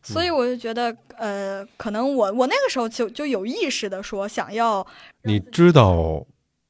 [0.02, 4.86] 所以我就觉得，呃，可能我我那个时候就就有意识的说想要，
[5.24, 6.24] 你知道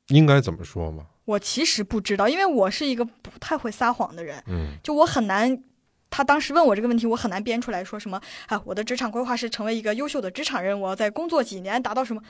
[0.09, 1.05] 应该怎么说吗？
[1.27, 5.62] 我其实不知道，因为我是一个不太会撒谎的人，嗯就我很难。
[6.09, 8.19] 他当时问我这个问题，我很难编出来说什么。
[8.47, 12.23] 啊，我的职场规划是成为一个优秀的职场人，我要在工作几年达到什么。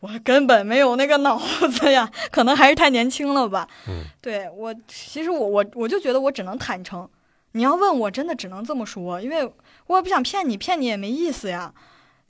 [0.00, 3.66] 我根本没有那个脑子呀， 可能还是太年轻了吧。
[3.88, 7.08] 嗯，对我，其实我我我就觉得我只能坦诚。
[7.52, 9.50] 你要问我，真的只能这么说，因为
[9.86, 11.72] 我也不想骗你，骗你也没意思呀。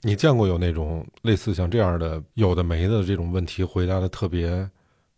[0.01, 4.69] 你见过有那种类似像这样的有的没的这种问题回答的特别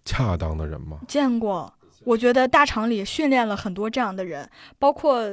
[0.05, 0.99] 恰当的人吗？
[1.07, 4.47] 见过，我觉得大厂里训练了很多这样的人，
[4.79, 5.23] 包括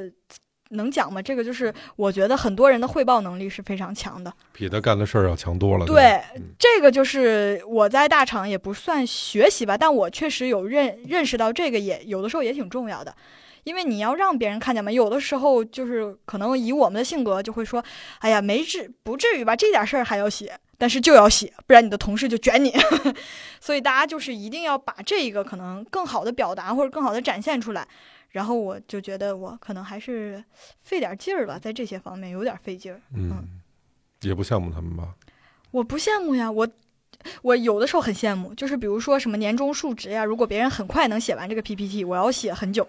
[0.71, 1.21] 能讲吗？
[1.21, 4.33] 这个就是我觉得很多人的汇报能力是非常强的。
[4.51, 5.85] 比他干的事儿要强多了。
[5.85, 13.15] 对嗯，这个就是我在大厂也不算学习吧，但我确实有认认识到这个也有的时候也挺重要的。
[13.65, 17.81] 因为你要让别人看见嘛，有的时候就是可能以我们的性格就会说，
[18.19, 22.73] 哎呀，没至不至于吧，这点事儿还要写，但是就要写，不然你的同事就卷你。
[23.61, 27.87] 所以大家就是一定要把这一个可能更好的表达或者更好的展现出来。
[28.31, 30.43] 然后我就觉得我可能还是
[30.81, 32.99] 费点劲儿吧，在这些方面有点费劲儿。
[33.15, 33.47] 嗯，
[34.23, 35.15] 也不羡慕他们吧？
[35.71, 36.67] 我不羡慕呀，我
[37.43, 42.85] 我有的时候很羡慕，就是比如说什么年终述职呀，如果别人很快能写完这个 PPT，我要写很久，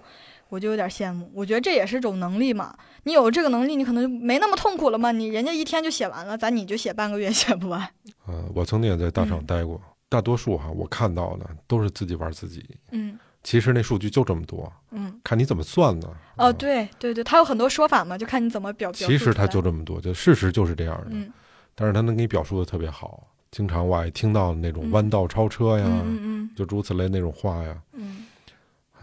[0.48, 1.30] 我就有点羡慕。
[1.35, 5.11] 我觉得这也是种能力嘛，你有这个能力，你可能就没那么痛苦了嘛。
[5.12, 7.80] 你人家一天就写完了，咱你就写半个月 写不完。
[8.26, 12.64] 呃，我曾经也在大厂嗯待过，大多数哈我看到的都是自己玩自己。
[12.90, 16.09] 嗯其实那数据就这么多，嗯，看你怎么算呢？
[16.37, 21.09] 哦，啊，对对对，他有很多说法嘛，就看你怎么表其实他就这么多，就事实就是这样的。
[21.11, 21.30] 嗯
[21.74, 28.24] 但是他能给你表述的特别好，经常我爱听到那种嗯弯道超车呀，嗯嗯就诸此类那种话呀，嗯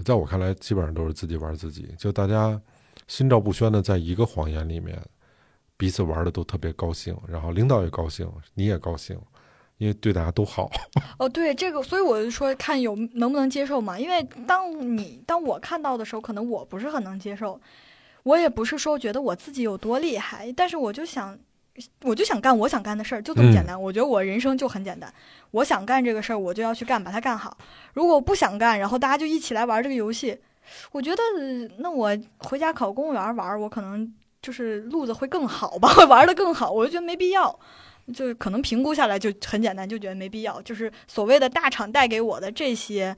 [0.03, 2.59] 在我看来，基本上都是自己玩自己，就大家
[3.07, 5.01] 心照不宣的在一个谎言里面，
[5.77, 9.19] 彼此玩的都特别高兴，然后领导也高兴，你也高兴，
[9.77, 10.69] 因为对大家都好。
[11.17, 13.99] 哦，对这个，所以我就说看有能不能接受嘛。
[13.99, 17.59] 因为当你当我看到的时候，可能我不是很能接受。
[18.23, 21.35] 我也不是说觉得我自己有多厉害，但是我就想，
[22.03, 23.81] 我就想干我想干的事儿，就这么简单。
[23.81, 25.11] 我觉得我人生就很简单，
[25.51, 27.57] 我想干这个事儿，我就要去干，把它干好。
[27.93, 30.37] 如果我不想干，然后大家就一起来玩这个游戏，
[30.91, 31.21] 我觉得
[31.77, 36.71] 那我回家考公务员玩，我可能就是路子会更好吧，会 玩的更好。
[36.71, 37.59] 我就觉得没必要。
[38.15, 40.61] 就可能评估下来就很简单，就觉得没必要。
[40.63, 43.15] 就是所谓的大厂带给我的这些，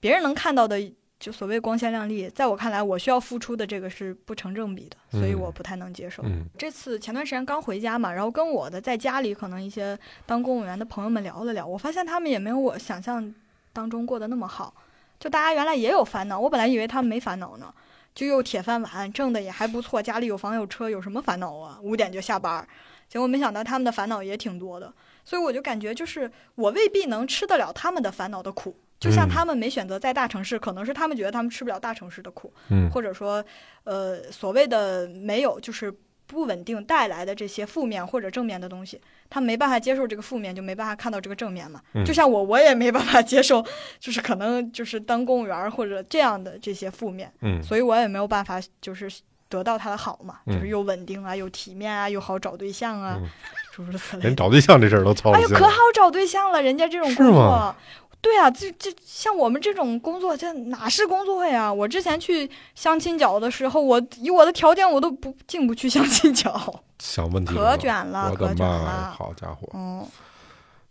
[0.00, 0.80] 别人能看到的，
[1.22, 6.20] 就所谓光鲜亮丽，在我看来，我需要付出的这个是不成正比的，所以嗯我不太能接受。
[6.24, 13.32] 嗯这次前段时间刚回家嘛，然后跟我的在家里可能一些当公务员的朋友们聊了聊，我发现他们也没有我想象
[13.72, 14.74] 当中过得那么好。
[15.20, 17.72] 就大家原来也有烦恼，我本来以为他们没烦恼呢，
[18.12, 21.78] 就又铁饭碗，挣的也还不错，家里有房有车，有什么烦恼啊？
[21.80, 22.66] 五点就下班，
[23.08, 24.92] 结果没想到他们的烦恼也挺多的，
[25.24, 28.74] 所以我就感觉就是我未必能吃得了他们的烦恼的苦。
[29.02, 33.44] 就像嗯他们没选择在大城市，可能是他们觉得他们吃不了大城市的苦，嗯或者说，
[33.82, 35.92] 呃，所谓的没有就是
[36.28, 41.82] 不稳定带来的这些负面或者正面的东西，他没办法接受这个负面，就没办法看到这个正面嘛。
[41.94, 43.64] 嗯就像我，我也没办法接受，
[43.98, 49.10] 就是可能就是当公务员儿或者这样的这些负面，嗯所以我也没有办法就是
[49.48, 53.28] 得到他的好嘛，嗯就是又稳定啊，又体面啊，又好找对象啊嗯，
[53.74, 54.22] 诸如此类。
[54.22, 55.48] 连找对象这事儿都操哎呦。
[55.48, 57.76] 可好找对象了，人家这种工作吗。
[58.22, 61.70] 对啊，这这像我们这种工作，这哪是工作呀？
[61.70, 68.82] 我之前去相亲角的时候，我以我的条件，我都不进不去相亲角， 想问题可卷了，我的妈呀！
[68.84, 69.10] 了。
[69.10, 69.68] 好家伙！
[69.74, 70.06] 嗯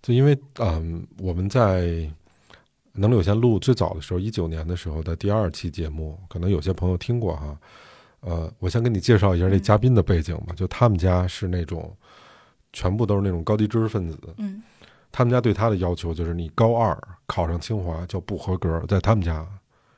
[0.04, 2.10] 就因为嗯，我们在
[2.94, 7.58] 能力有限录最早的时候，一九年的时候的第二期节目，可能有些朋友听过哈。
[8.22, 10.54] 呃，我先给你介绍一下这嗯嘉宾的背景吧。
[10.58, 11.96] 就他们家是那种
[12.74, 14.62] 全部都是那种高级知识分子，嗯
[15.12, 19.42] 他们家对他的要求就是你高二考上清华叫不合格，在他们家，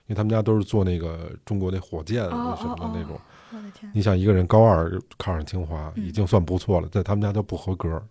[0.07, 3.19] 因为他们家都是做那个中国那火箭哦什么的哦那种。
[3.51, 6.05] 我的天，你想一个人高二考上清华嗯。
[6.05, 8.01] 已经算不错了，在他们家叫不合格。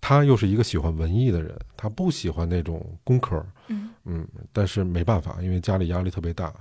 [0.00, 3.90] 他又是一个喜欢文艺的人，他不喜欢那种工科，嗯。
[4.04, 6.52] 嗯，但是没办法，因为家里压力特别大，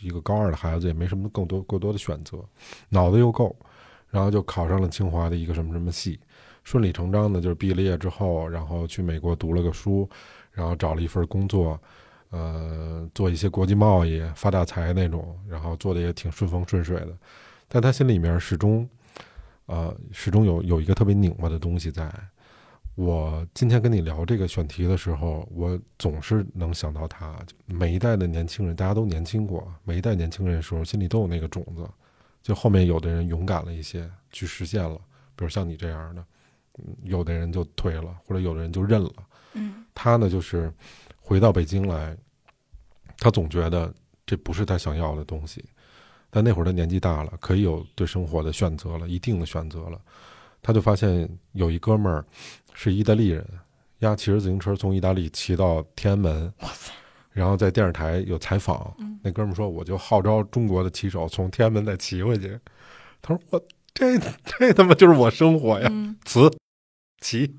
[0.00, 2.38] 一个高二的孩子也没什么更多过多的选择，
[2.88, 3.54] 脑子又够，
[4.08, 6.18] 然后就考上了清华的一个什么什么系，
[6.64, 10.08] 顺理成章的就是毕了业之后，然后去美国读了个书，
[10.52, 11.80] 然后找了一份工作，
[12.30, 17.16] 呃，做一些国际贸易，发大财那种，然后做的也挺顺风顺水的，
[17.68, 18.88] 但他心里面始终，
[19.66, 22.12] 呃，始终有有一个特别拧巴的东西在。
[22.94, 27.38] 我今天跟你聊这个选题的时候，我总是能想到他。
[27.64, 31.88] 每一代的年轻人，大家都年轻过，每一代年轻人的时候，心里都有那个种子。
[32.42, 34.96] 就后面有的人勇敢了一些，去实现了，
[35.34, 36.22] 比如像你这样的，
[37.04, 39.12] 有的人就退了，或者有的人就认了。
[39.54, 40.72] 嗯，他呢，就是
[41.20, 42.16] 回到北京来，
[43.18, 43.92] 他总觉得
[44.26, 45.64] 这不是他想要的东西。
[46.30, 50.00] 但那会儿他年纪大了，可以有对生活的选择了，一定的选择了。
[50.62, 52.24] 他就发现有一哥们儿。
[52.74, 53.46] 是意大利人，
[53.98, 56.90] 呀，骑着自行车从意大利骑到天安门，哇塞！
[57.30, 62.58] 然后在电视台有采访，那哥们儿说：“我就号召中国的骑手从天安门再骑回去。”
[63.20, 63.62] 他说：“我
[63.92, 65.92] 这这他妈就是我生活呀！”
[66.24, 66.50] 辞
[67.22, 67.56] 骑，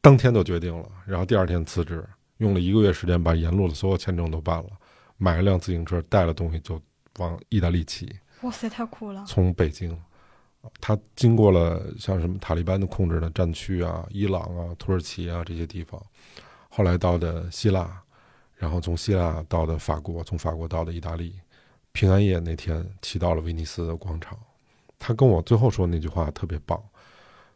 [0.00, 2.02] 当天就决定了，然后第二天辞职，
[2.38, 4.70] 用了一个月时间把沿路的所有签证都办了，
[5.18, 6.80] 买了辆自行车，带了东西就
[7.18, 8.10] 往意大利骑。
[8.42, 9.22] 哇塞，太酷了！
[9.26, 9.94] 从北京。
[10.78, 15.98] 他经过了像什么塔利班的控制的战区啊、伊朗啊、土耳其啊这些地方，
[16.68, 17.98] 后来到的希腊，
[18.56, 21.34] 然后从希腊到的法国，从法国到的意大利。
[21.92, 24.38] 平安夜那天骑到了威尼斯的广场，
[24.98, 26.78] 他跟我最后说那句话特别棒。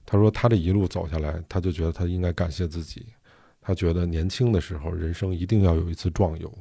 [0.07, 3.07] 他说他这一路走下来，他就觉得他应该感谢自己。
[3.61, 6.53] 他觉得年轻的时候人生一定要有一次壮游，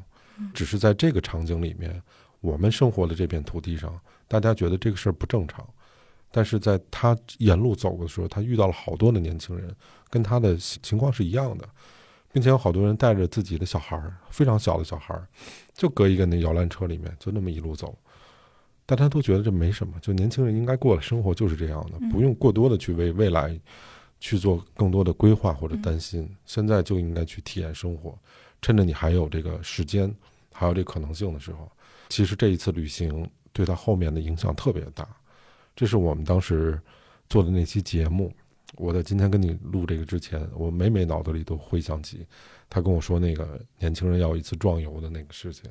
[0.54, 2.02] 只是在这个场景里面，
[2.40, 5.68] 我们生活的这片土地上，大家觉得这个事儿不正常。
[6.32, 9.76] 但是在他沿路走的时候，他遇到了好多的年轻人，
[10.10, 11.68] 跟他的情况是一样的，
[12.32, 15.28] 并且有好多人带着自己的小孩儿，非常小的小孩儿，
[15.74, 17.96] 就搁一个那摇篮车里面，就那么一路走。
[18.86, 23.60] 大家都觉得这没什么，就年轻人应该过的生活就是这样的，不用过多的去为未来
[24.20, 26.30] 去做更多的规划或者担心。
[26.46, 28.18] 现在就应该去体验生活，
[28.62, 30.14] 趁着你还有这个时间，
[30.52, 31.72] 还有这可能性的时候，
[32.10, 35.08] 其实这一次旅行对他后面的影响特别大。
[35.76, 36.80] 这是我们当时
[37.30, 38.32] 做的那期节目。
[38.76, 42.26] 我在今天跟你录这个之前，我每每脑子里都回想起
[42.68, 45.70] 他跟我说那个年轻人要一次壮游的那个事情。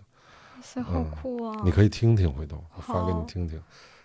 [0.85, 1.61] 好酷啊！
[1.65, 3.61] 你可以听听，回头我发给你听听。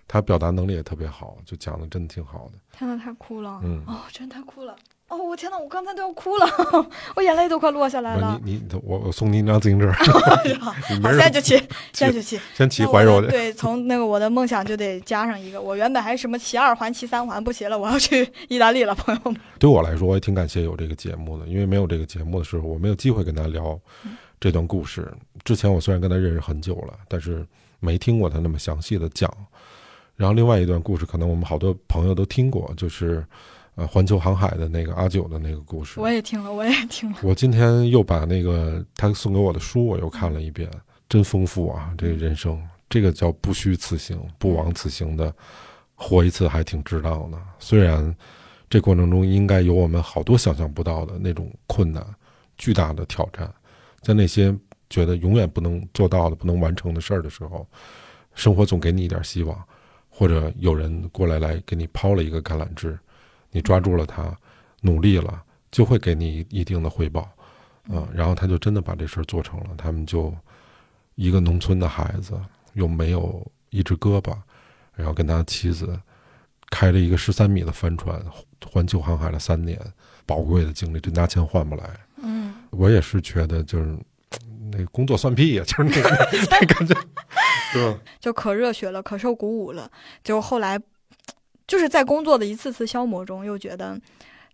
[0.10, 2.60] 他表达能力也特别好，就讲的真的挺好的。
[2.78, 3.60] 天呐，太酷了！
[3.64, 4.74] 嗯，哦，真的太酷了。
[5.10, 6.48] 哦，我天呐，我刚才都要哭了，
[7.16, 8.40] 我眼泪都快落下来了。
[8.42, 9.92] 你你我我送你一辆自行车，
[10.62, 11.58] 好，现在就骑，
[11.92, 13.28] 现在就骑，先骑怀柔的。
[13.28, 19.36] 对，从那个我的梦想就得加上一个，我原本还什么骑二环、骑三环不骑了，我要去意大利了，朋友们。
[19.60, 23.78] 对我来说，我也挺感谢有这个节目的，因为没有这个节目的时候，我没有机会跟他聊
[24.40, 25.12] 这段故事。
[25.44, 27.46] 之前我虽然跟他认识很久了，但是
[27.80, 29.32] 没听过他那么详细的讲。
[30.16, 33.26] 然后另外一段故事，可能我们好多朋友都听过，就是。
[33.80, 37.20] 呃，环球航海的那个阿九的那个故事，我也听了，我也听了。
[37.22, 40.68] 我今天又把那个他送给我的书，我又看了一遍，
[41.08, 41.94] 真丰富啊！
[41.96, 42.60] 这个人生，
[42.90, 45.32] 这个叫不虚此行，不枉此行的，
[45.94, 47.38] 活一次还挺值当的。
[47.60, 48.16] 虽然
[48.68, 52.04] 这过程中应该有我们好多想象不到的那种困难、
[52.58, 53.54] 巨大的挑战，
[54.08, 54.58] 在那些
[54.90, 57.68] 觉得永远不能做到的、不能完成的事儿的时候，
[58.34, 59.62] 生活总给你一点希望，
[60.10, 62.98] 或者有人过来来给你抛了一个橄榄枝。
[63.52, 64.34] 你抓住了他，
[64.80, 67.30] 努力了，就会给你一定的回报，
[67.90, 69.72] 嗯，然后他就真的把这事儿做成了。
[69.78, 70.34] 他们就
[71.16, 72.40] 一个农村的孩子，
[72.76, 74.34] 又没有一只胳膊，
[74.94, 76.00] 然后跟他妻子
[76.70, 78.26] 开了一个十三米的帆船，
[78.66, 79.78] 环球航海了三年，
[80.26, 81.90] 宝贵的经历，这拿钱换不来。
[82.78, 83.98] 嗯，我也是觉得，就是
[84.72, 86.10] 那工作算屁呀， 就是那个
[86.52, 86.96] 那感觉，
[87.74, 88.00] 是吧？
[88.20, 89.90] 就可热血了，可受鼓舞了，
[90.24, 90.80] 就后来。
[91.68, 94.00] 就是在工作的一次次消磨中，又觉得，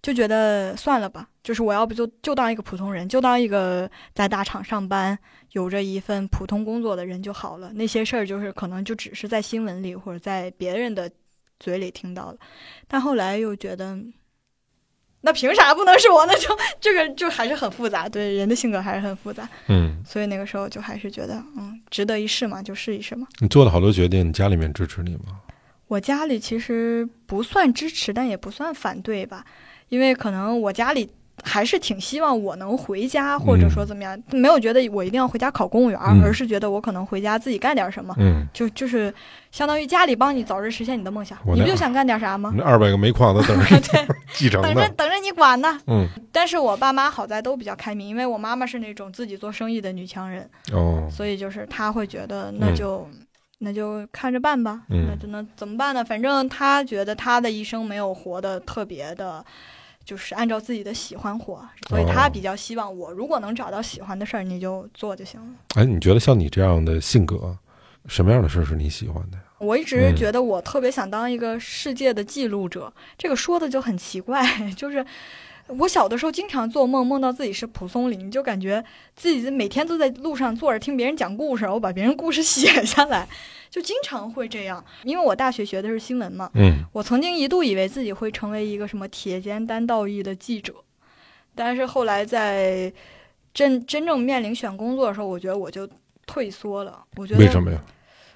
[0.02, 1.30] 就觉得算了吧。
[1.44, 5.16] 就是我要不就就当一个普通人，就当一个在大厂上班、
[5.52, 7.72] 有着一份普通工作的人就好了。
[7.74, 11.08] 那些事儿就是可能就只是在新闻里或者在别人的
[11.60, 12.38] 嘴里听到了。
[12.88, 13.96] 但后来又觉得，
[15.26, 16.26] 那凭啥不能是我？
[16.26, 16.50] 那就
[16.82, 18.10] 这个就还是很复杂。
[18.10, 19.48] 对人的性格还是很复杂。
[19.68, 20.04] 嗯。
[20.06, 23.26] 所以那个时候就还是觉得，嗯，值得一试嘛，就试一试嘛。
[23.40, 25.40] 你做了好多决定，你家里面支持你吗？
[25.88, 29.46] 我家里其实不算支持，但也不算反对吧，
[29.88, 31.10] 因为可能我家里
[31.42, 39.14] 还是挺希望我能回家，或者说怎么样，没有觉得我一定要回家考公务员，而是觉得我可能回家自己干点什么，嗯，就就是
[39.52, 42.54] 相当于家里帮你早日实现你的梦想，你不就想干点啥吗？
[42.56, 43.66] 那二百个煤矿都等着
[44.34, 45.80] 继承等着等着你管呢。
[45.88, 53.08] 嗯，但是我爸妈好在都比较开明，因为我妈妈是那种自己做生意的女强人，哦，所以就是他会觉得那就。
[53.60, 56.04] 那就看着办吧，那就能怎么办呢？
[56.04, 59.42] 反正他觉得他的一生没有活得特别的，
[60.06, 65.48] 就是按照自己的喜欢活，所以他比较希望我如果能找到喜欢的事儿，你就做就行了。
[65.76, 67.58] 哎，你觉得像你这样的性格，
[68.08, 69.38] 什么样的事儿是你喜欢的？
[69.60, 74.46] 我一直觉得我特别想当一个世界的记录者，这个说的就很奇怪，
[74.76, 75.06] 就是
[75.68, 78.84] 我小的时候经常做梦，梦到自己是蒲松龄，就感觉
[79.16, 83.28] 自己每天都在路上坐着听别人讲故事，我把别人故事写下来，
[83.70, 84.84] 就经常会这样。
[85.04, 90.74] 因为我大学学的是新闻嘛，嗯，我曾经一度以为自己会成为一个什么铁肩担道义的记者，
[91.56, 92.92] 但是后来在
[93.54, 95.88] 真真正面临选工作的时候，我觉得我就
[96.26, 97.04] 退缩了。
[97.16, 97.80] 我觉得为什么呀？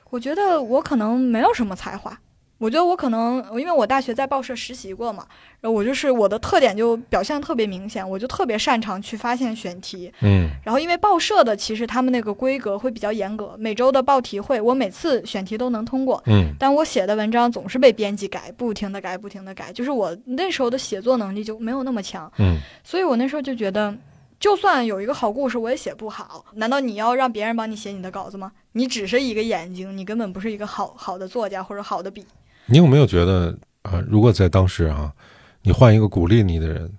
[0.10, 2.18] 我觉得我可能没有什么才华，
[2.58, 5.26] 我觉得我可能因为我大学在报社实习过嘛，
[5.62, 10.12] 然后我就是我的特点就表现特别明显，我就特别擅长去发现选题。
[10.22, 23.96] 嗯然后因为报社的其实他们那个规格会比较严格，每周的报题会，我每次选题都能通过，嗯但我写的文章总是被编辑改，不停的改，不停的改，就是我那时候的写作能力就没有那么强，嗯所以我那时候就觉得，
[24.40, 26.44] 就算有一个好故事，我也写不好。
[26.56, 28.52] 难道你要让别人帮你写你的稿子吗？
[28.72, 32.26] 你只是一个眼睛，你根本不是一个好好的作家或者好的笔。
[32.68, 35.14] 你有没有觉得啊、如果在当时啊，
[35.62, 36.92] 你换一个鼓励你的人，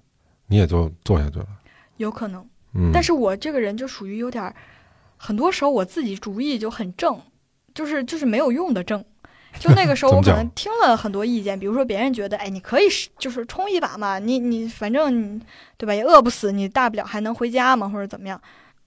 [0.46, 1.46] 你也就做下去了。
[1.98, 2.44] 有可能，
[2.74, 4.54] 嗯，但是我这个人就属于有点儿，
[5.16, 7.20] 很多时候我自己主意就很正，
[7.74, 9.04] 就是就是没有用的正。
[9.58, 15.40] 就那个时候， 我可能听了很多意见，比如说别人觉得，哎，你可以是就是冲一把嘛，你你反正你
[15.76, 18.40] 对吧，也饿不死，你大不了还能回家嘛，或者怎么样。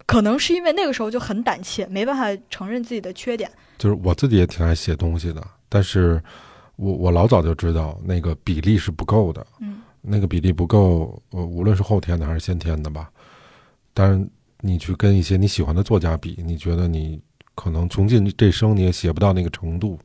[0.05, 3.51] 可能是因为那个时候就很胆怯，没办法承认自己的缺点。
[3.77, 6.21] 就是我自己也挺爱写东西的，但是
[6.81, 9.77] 我我老早就知道那个比例是不够的，嗯。
[10.03, 13.11] 那个比例不够，呃，无论是后天的还是先天的吧。
[13.93, 14.29] 当然，
[14.61, 17.21] 你去跟一些你喜欢的作家比，你觉得你
[17.53, 19.99] 可能穷尽这生你也写不到那个程度，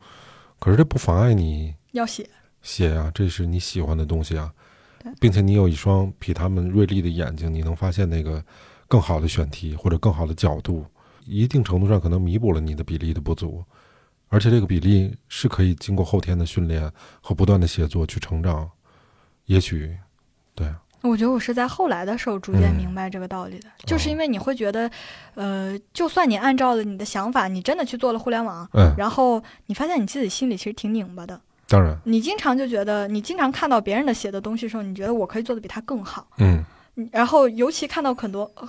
[0.59, 2.29] 可是这不妨碍你要写，
[2.61, 4.53] 写啊，这是你喜欢的东西啊，
[5.18, 8.45] 并且你有一双比他们锐利的眼睛，你能发现那个
[8.87, 10.85] 更好的选题或者更好的角度，
[11.24, 13.64] 一定程度上可能弥补了你的比例的不足，
[14.29, 18.68] 而且这个比例是可以经过后天的训练和不断的写作去成长，
[19.45, 19.97] 也许，
[20.55, 20.66] 对，
[21.03, 24.91] 我觉得我是在后来的时候逐渐嗯明白这个道理的，就是因为你会觉得，
[25.35, 31.41] 呃，就算你按照了你的想法，你真的去做了互联网，嗯，然后你发现你自己心里其实挺拧巴的。
[31.68, 36.27] 当然，你经常就觉得，你经常看到别人的写的东西的时候，你觉得我可以做的比他更好。
[36.39, 36.64] 嗯嗯
[37.12, 38.66] 然后尤其看到很多，呃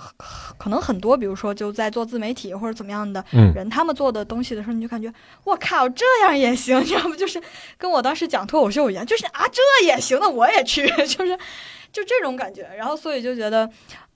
[0.58, 5.10] 可能很多，比如说就在做自媒体或者怎么样的嗯人，他们做的东西的时候，你就感觉
[5.44, 7.16] 我靠，这样也行， 你知道吗？
[7.16, 7.40] 就是
[7.78, 11.38] 跟我当时讲脱口秀一样，就是啊，这也行，那我也去， 就是
[11.90, 12.68] 就这种感觉。
[12.76, 13.68] 然后所以就觉得，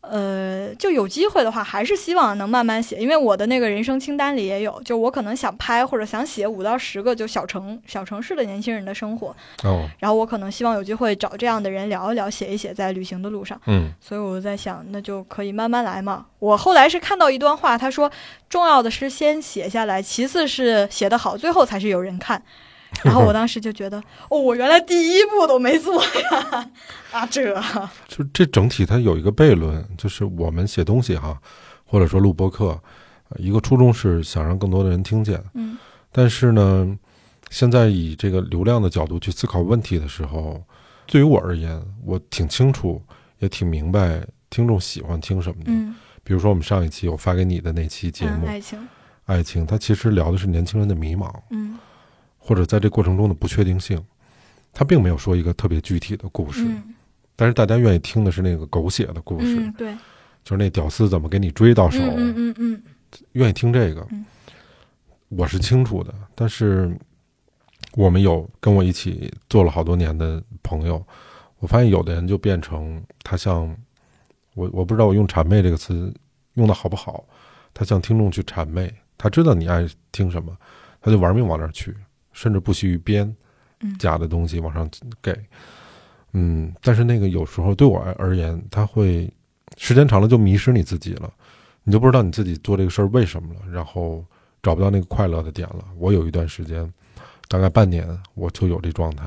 [0.03, 9.29] 呃，就有机会的话，还是希望能慢慢写，因为我的那个人生清单里也有，就我可能想拍或者想写五到十个就小城小城市的年轻人的生活，
[9.63, 13.61] 哦然后我可能希望有机会找这样的人聊一聊，写一写在旅行的路上。
[13.67, 16.27] 嗯所以我在想，那就可以慢慢来嘛。
[16.41, 18.11] 我后来是看到一段话，他说，
[18.49, 22.43] 重要的是先写下来，其次是写得好，最后才是有人看。
[23.05, 26.71] 然后我当时就觉得，哦，我原来第一步都没做呀！
[27.11, 27.55] 啊，这
[28.07, 31.41] 就这整体它有一个悖论，就是我们写东西哈，
[31.85, 32.81] 或者说录播课，
[33.31, 35.77] 呃一个初衷是想让更多的人听见，嗯
[36.13, 36.99] 但是呢，
[37.51, 40.63] 现在以这个流量的角度去思考问题的时候，
[41.07, 43.03] 对于我而言，我挺清楚，
[43.39, 45.73] 也挺明白听众喜欢听什么的。
[45.73, 48.89] 嗯比如说我们上一期我发给你的那期节目嗯，爱情，
[49.25, 51.77] 爱情》，它其实聊的是年轻人的迷茫，嗯
[52.45, 54.03] 或者在这过程中的不确定性。
[54.75, 56.95] 他并没有说一个特别具体的故事，嗯
[57.37, 59.95] 但是大家愿意听的是那个狗血的故事，嗯，对，
[60.45, 62.83] 就是那屌丝怎么给你追到手，嗯嗯嗯嗯
[63.33, 64.25] 愿意听这个，嗯
[65.29, 66.15] 我是清楚的。
[66.35, 66.91] 但是
[67.95, 71.05] 我们有跟我一起做了好多年的朋友，
[71.59, 73.77] 我发现有的人就变成他像
[74.55, 76.15] 我，我不知道我用“谄媚”这个词
[76.55, 77.25] 用的好不好，
[77.75, 80.57] 他向听众去谄媚，他知道你爱听什么，
[81.01, 81.95] 他就玩命往那儿去，
[82.33, 83.35] 甚至不惜于编
[83.81, 84.89] 嗯假的东西往上
[85.21, 85.39] 给。
[86.33, 89.31] 嗯，但是那个有时候对我而言，他会
[89.77, 91.31] 时间长了就迷失你自己了，
[91.85, 94.25] 你就不知道你自己做这个事儿为什么了，然后
[94.63, 95.85] 找不到那个快乐的点了。
[95.99, 96.91] 我有一段时间，
[97.49, 99.27] 大概半年，我就有这状态，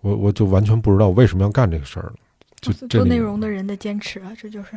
[0.00, 2.14] 我我就完全不知道为什么要干这个事儿了。
[2.60, 4.70] 就做内容的人的坚持啊，这就是，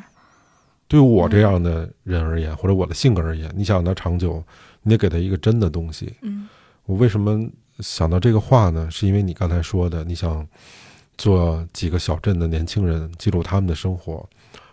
[0.87, 4.43] 对于我这样的人而言，或者我的性格而言，你想让他长久，
[4.83, 6.13] 你得给他一个真的东西。
[6.21, 6.47] 嗯
[6.85, 8.89] 我为什么想到这个话呢？
[8.91, 10.47] 是因为你刚才说的，你想
[11.17, 14.27] 做几个小镇的年轻人，记录他们的生活。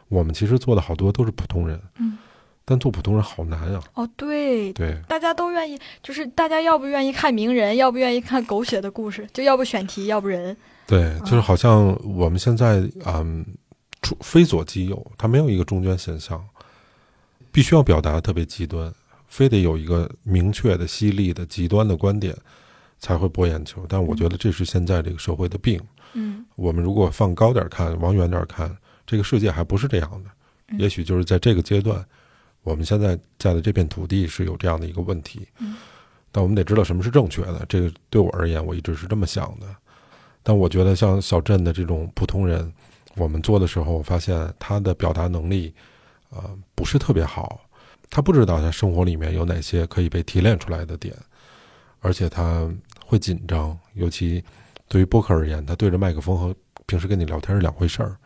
[0.08, 2.16] 我们其实做的好多都是普通人，嗯，
[2.64, 3.82] 但做普通人好难啊。
[3.94, 4.72] 哦对。
[4.72, 10.56] 对，大家都愿意，就是大家要不愿意看名人，要不愿意看狗血的故事，就要不选题，要不人。
[10.86, 13.44] 对，就是好像我们现在嗯，
[14.00, 16.42] 出非左即右，它没有一个中间现象，
[17.52, 18.90] 必须要表达特别极端，
[19.28, 22.36] 非得有一个明确的、犀利的、极端的观点，
[22.98, 23.86] 才会博眼球。
[23.88, 25.80] 但我觉得这是现在这个社会的病。
[26.14, 28.74] 嗯我们如果放高点看，往远点看，
[29.06, 30.30] 这个世界还不是这样的。
[30.70, 32.04] 嗯也许就是在这个阶段，
[32.62, 35.46] 我们现在在的这片土地是有这样的一个问题。
[35.58, 35.76] 嗯
[36.30, 37.64] 但我们得知道什么是正确的。
[37.68, 39.66] 这个对我而言，我一直是这么想的。
[40.42, 42.72] 但我觉得像小镇的这种普通人，
[43.16, 45.74] 我们做的时候，我发现他的表达能力，
[46.30, 47.60] 呃，不是特别好。
[48.10, 51.14] 他不知道他生活里面有哪些可以被提炼出来的点，
[52.00, 52.68] 而且他
[53.04, 54.42] 会紧张，尤其
[54.88, 56.54] 对于播客而言，他对着麦克风和
[56.86, 58.16] 平时跟你聊天是两回事儿，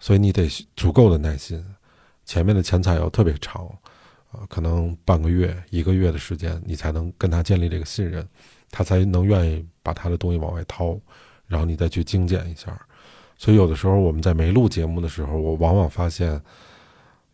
[0.00, 1.64] 所以你得足够的耐心，
[2.24, 3.66] 前面的前采要特别长，
[4.32, 8.26] 啊、可能半个月、一个月的时间，你才能跟他建立这个信任，
[8.70, 10.98] 他才能愿意把他的东西往外掏，
[11.46, 12.76] 然后你再去精简一下。
[13.36, 16.40] 所以有的时候我们在没录节目的时候，我往往发现，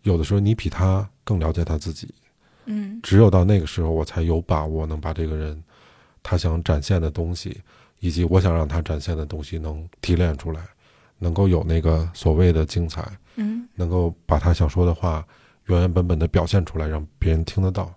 [0.03, 2.13] 有的时候你比他更了解他自己，
[2.65, 5.63] 嗯只有到那个时候，我才有把握能把这个人
[6.25, 7.61] 他想展现的东西，
[8.01, 10.61] 以及我想让他展现的东西能提炼出来，
[11.21, 15.25] 能够有那个所谓的精彩，嗯能够把他想说的话
[15.67, 17.95] 原原本本的表现出来，让别人听得到。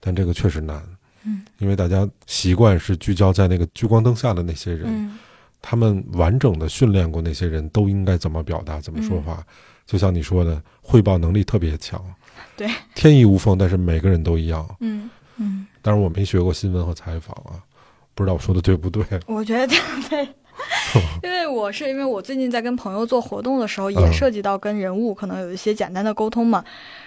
[0.00, 0.82] 但这个确实难，
[1.22, 5.16] 嗯，因为大家习惯是聚焦在那个聚光灯下的那些人，嗯
[5.62, 9.46] 他们完整的训练过那些人都应该怎么表达、怎么说话。
[9.86, 12.02] 就像你说的，汇报能力特别强，
[12.56, 14.66] 对，天衣无缝，但是每个人都一样。
[14.80, 17.58] 嗯嗯，但是我没学过新闻和采访啊，
[18.14, 19.04] 不知道我说的对不对。
[19.26, 19.74] 我觉得
[20.08, 20.28] 对。
[21.24, 26.64] 因为我是因为我最近在跟朋友做活动的时候，也嗯涉及到跟人物可能有一些简单的沟通嘛，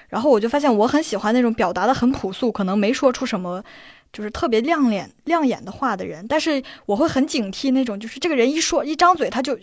[0.10, 3.64] 然后我就发现我很喜欢那种表达的很朴素，可能没说出什么
[4.12, 9.58] 就是特别亮脸亮眼的话的人，但是我会很警惕那种就是这个人一说一张嘴他就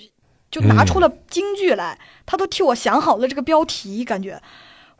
[0.50, 4.40] 就拿出了京剧来，他都替我想好了这个标题，感觉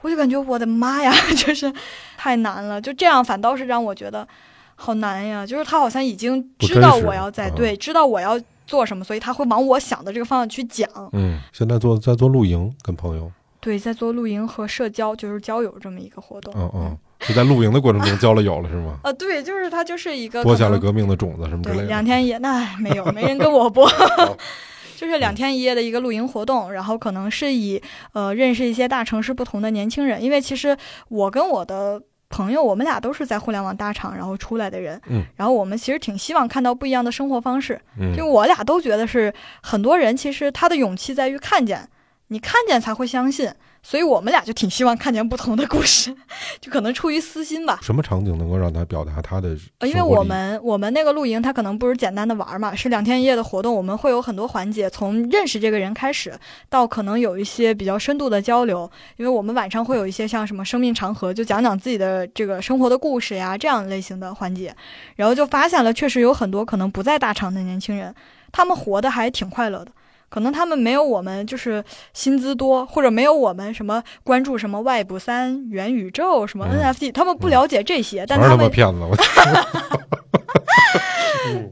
[0.05, 1.73] 我就感觉我的妈呀， 就是
[2.19, 4.29] 太难了，就这样反倒是让我觉得
[4.77, 10.87] 好难呀，就是他好像已经知道我要在对，知道我要做什么，所以他会往我想的这个方向去讲。
[11.13, 16.53] 嗯，现在做在做露营，跟朋友，对，在做露营和社交，就是交友这么一个活动。
[16.55, 18.99] 嗯嗯，是在露营的过程中交了友了是吗？
[19.05, 21.89] 啊，对，就是他就是一个播下了革命的种子什么之对类的。
[21.89, 23.91] 两天也，那没有，没人跟我播，
[25.05, 27.81] 就是两天一夜的一个露营活动，然后可能是以
[28.13, 30.77] 呃认识一些大城市不同的年轻人，因为其实
[31.09, 32.03] 我跟我的。
[32.31, 38.17] 朋友，我们俩都是在互联网大厂然后出来的人，嗯，然后我们其实挺希望看到不一样的生活方式，嗯。
[38.17, 39.33] 就我俩都觉得是
[39.63, 41.89] 很多人其实他的勇气在于看见，
[42.29, 43.53] 你看见才会相信，
[43.87, 46.17] 所以我们俩就挺希望看见不同的故事，
[46.59, 47.79] 就可能出于私心吧。
[47.83, 56.33] 什么场景能够让他表达他的呃，因为我们我们那个露营，他可能不是简单的玩儿嘛，是两天一夜的活动，我们会有很多环节，从认识这个人开始，
[56.71, 58.91] 到可能有一些比较深度的交流。
[59.19, 64.75] 因为我们晚上会有一些像什么生命长河，就讲讲自己的这个生活的故事呀，这样类型的环节。
[65.17, 68.15] 然后就发现了，确实有很多可能不在大厂的年轻人，
[68.51, 69.93] 他们活得还挺快乐的。
[70.35, 76.81] 可能他们没有我们就是薪资多，或者没有我们什么关注什么外部三、元宇宙、什么嗯。
[76.81, 79.17] NFT，、他们不了解这些，但他们骗子，我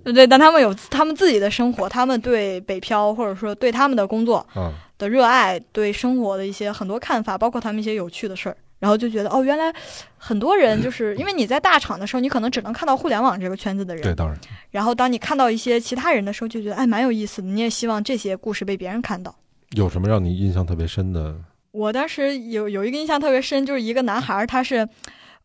[0.05, 9.73] 对 对，但他们有他们自己的生活，他们对北漂或者说对他们的工作啊，的热爱，对生活的一些很多看法，包括他们一些有趣的事儿，然后就觉得哦，原来
[10.19, 14.37] 很多人就是因为你在大厂的时候，你可能只能看到互联网这个圈子的人对，当然，
[14.73, 19.33] 然后当你看到一些其他人的时候，就觉得哎蛮有意思的，你也希望这些故事被别人看到。
[19.77, 21.37] 有什么让你印象特别深的？
[21.71, 24.89] 我当时有有一个印象特别深，就是一个男孩儿，他是，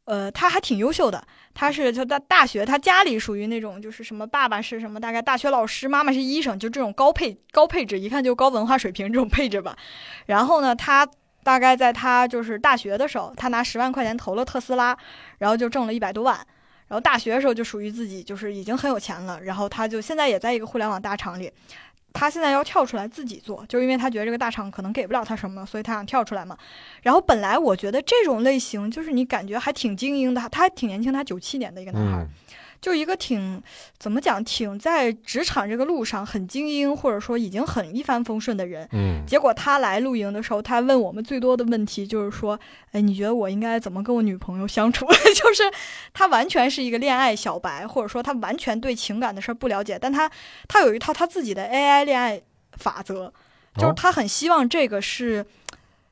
[0.05, 1.23] 呃，他还挺优秀的。
[1.53, 9.77] 他是就在大学，他家里属于那种就是什么，爸爸是什么，大概大学老师，妈妈是医生，就这种高配高配置，一看就高文化水平这种配置吧。
[10.25, 11.07] 然后呢，他
[11.47, 14.97] 大概在他就是大学的时候，他拿十万块钱投了特斯拉，
[15.37, 16.35] 然后就挣了一百多万。
[16.89, 21.49] 然后大学的时候就属于自己就是已经很有钱了，然后他就现在也在一个互联网大厂里，
[22.11, 26.57] 他现在要跳出来自己做，就是因为他觉得这个大厂可能给不了他什么，所以他想跳出来嘛。
[27.03, 32.29] 然后本来我觉得这种类型就是你感觉还挺精英的，他还挺年轻，他九七年的一个男孩，嗯
[32.81, 33.61] 就一个挺
[33.97, 38.87] 怎么讲，挺在职场这个路上很精英，或者说已经很一帆风顺的人。
[38.91, 42.59] 嗯结果他来露营的时候，他问我们最多的问题就是说
[42.93, 45.05] ：“哎，你觉得我应该怎么跟我女朋友相处？”
[45.35, 45.63] 就是
[46.13, 50.29] 他完全是一个恋爱小白，或者说他完全对情感的事儿不了解，但他
[50.67, 52.41] 他有一套他自己的 AI 恋爱
[52.73, 53.31] 法则，
[53.75, 55.45] 就是哦他很希望这个是。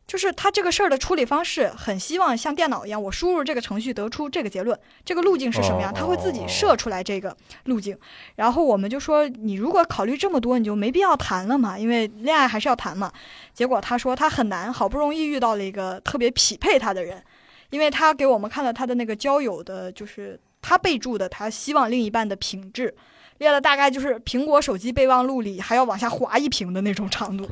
[0.08, 7.98] 就是他这个事儿的处理方式，很希望像电脑一样，我输入这个程序得出这个结论，这个路径是什么样，哦他会自己设出来这个路径。
[8.36, 13.12] 然后我们就说，你如果考虑这么多，你就没必要谈了嘛，因为恋爱还是要谈嘛。
[13.52, 17.24] 结果他说他很难，好不容易遇到了一个特别匹配他的人，
[17.72, 22.96] 因为他给我们看了他的那个交友的，就是他备注的他希望另一半的品质，
[23.40, 27.50] 列了大概就是苹果手机备忘录里还要往下滑一屏的那种长度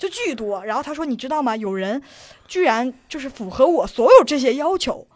[0.00, 0.64] 就巨多。
[0.64, 1.54] 然后他说：“你知道吗？
[1.54, 2.02] 有人
[2.48, 5.06] 居然就是符合我所有这些要求，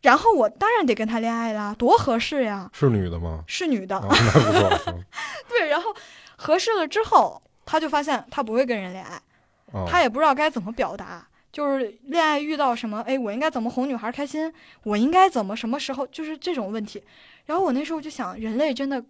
[0.00, 2.70] 然后我当然得跟他恋爱啦，多合适呀！
[2.72, 3.44] 是女的吗？
[3.46, 4.94] 是女的，啊，那不错，
[5.48, 5.68] 对。
[5.68, 5.94] 然后
[6.36, 9.20] 合适了之后，他就发现他不会跟人恋爱。”
[9.72, 14.52] 啊，他也不知道该怎么表达，就是恋爱遇到什么，哎，我应该怎么哄女孩开心？
[14.84, 16.06] 我应该怎么什么时候？
[16.06, 17.02] 就是这种问题。
[17.46, 19.04] 然后我那时候就想，人类真的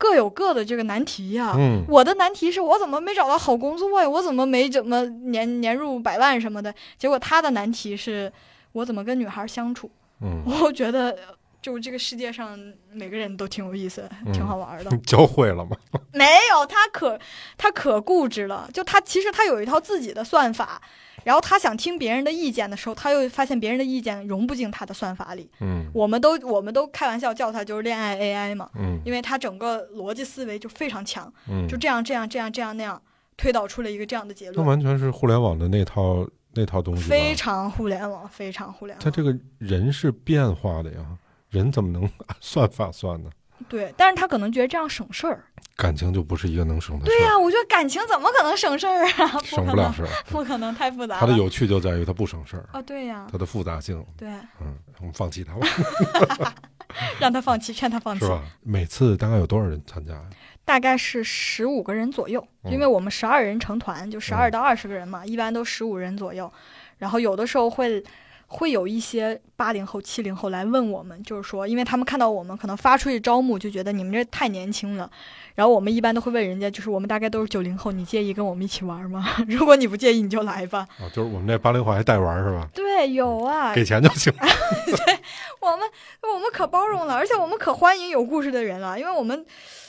[0.00, 4.08] 各有各的这个难题呀、嗯，我的难题是我怎么没找到好工作呀？
[4.08, 6.74] 我怎么没怎么年年入百万什么的？
[6.96, 8.32] 结果他的难题是
[8.72, 9.90] 我怎么跟女孩相处？
[10.22, 11.14] 嗯，我觉得。
[11.62, 12.58] 就这个世界上
[12.90, 14.90] 每个人都挺有意思的，挺好玩的。
[15.04, 15.76] 教会了吗？
[16.14, 17.20] 没有，他可
[17.58, 18.66] 他可固执了。
[18.72, 20.80] 就他其实他有一套自己的算法，
[21.24, 25.50] 然后他想听别人的意见的时候，他又发现别人的意见融不进他的算法里。
[25.60, 33.00] 嗯我们都我们都开玩笑叫他就是恋爱 AI 嘛，嗯因为他整个逻辑思维就非常强，嗯，就这样这样这样这样那样
[33.36, 37.02] 推导出了一个这样的结论那，完全是互联网的那套那套东西。
[37.08, 39.04] 非常互联网，非常互联网。
[39.04, 41.04] 他这个人是变化的呀，
[41.50, 43.30] 人怎么能按 算法算呢？
[43.68, 45.44] 对，但是他可能觉得这样省事儿。
[45.76, 49.38] 感情就不是一个能省的事儿，对呀、我觉得感情怎么可能省事儿啊？
[49.42, 50.08] 省不了事儿。
[50.30, 51.18] 不可能，太复杂。
[51.18, 54.04] 它的有趣就在于它不省事儿，啊，对呀、它的复杂性。
[54.16, 54.28] 对，
[54.60, 56.54] 嗯，我们放弃它吧，
[57.18, 58.28] 让他放弃，劝他放弃是。
[58.28, 58.42] 吧？
[58.62, 60.24] 每次大概有多少人参加呀？
[60.64, 66.52] 大概是十五个人左右，嗯因为我们十二人成团，就十二到二十个人嘛，一般都十五人左右。
[66.98, 68.04] 然后有的时候会
[68.52, 75.08] 会有一些八零后、七零后来问我们，就是说，因为他们看到我们可能发出去招募，就觉得你们这太年轻了。
[75.54, 79.24] 然后我们一般都会问人家，就是我们大概都是九零后，你介意跟我们一起玩吗？
[79.46, 80.84] 如果你不介意，你就来吧。
[80.98, 82.68] 哦，就是我们这八零后还带玩是吧？
[82.74, 84.32] 对，有啊，给钱就行。
[84.32, 85.18] 对
[85.60, 85.88] 我们
[86.34, 89.46] 我们可包容了，而且我们可欢迎有故事的人了，因为我们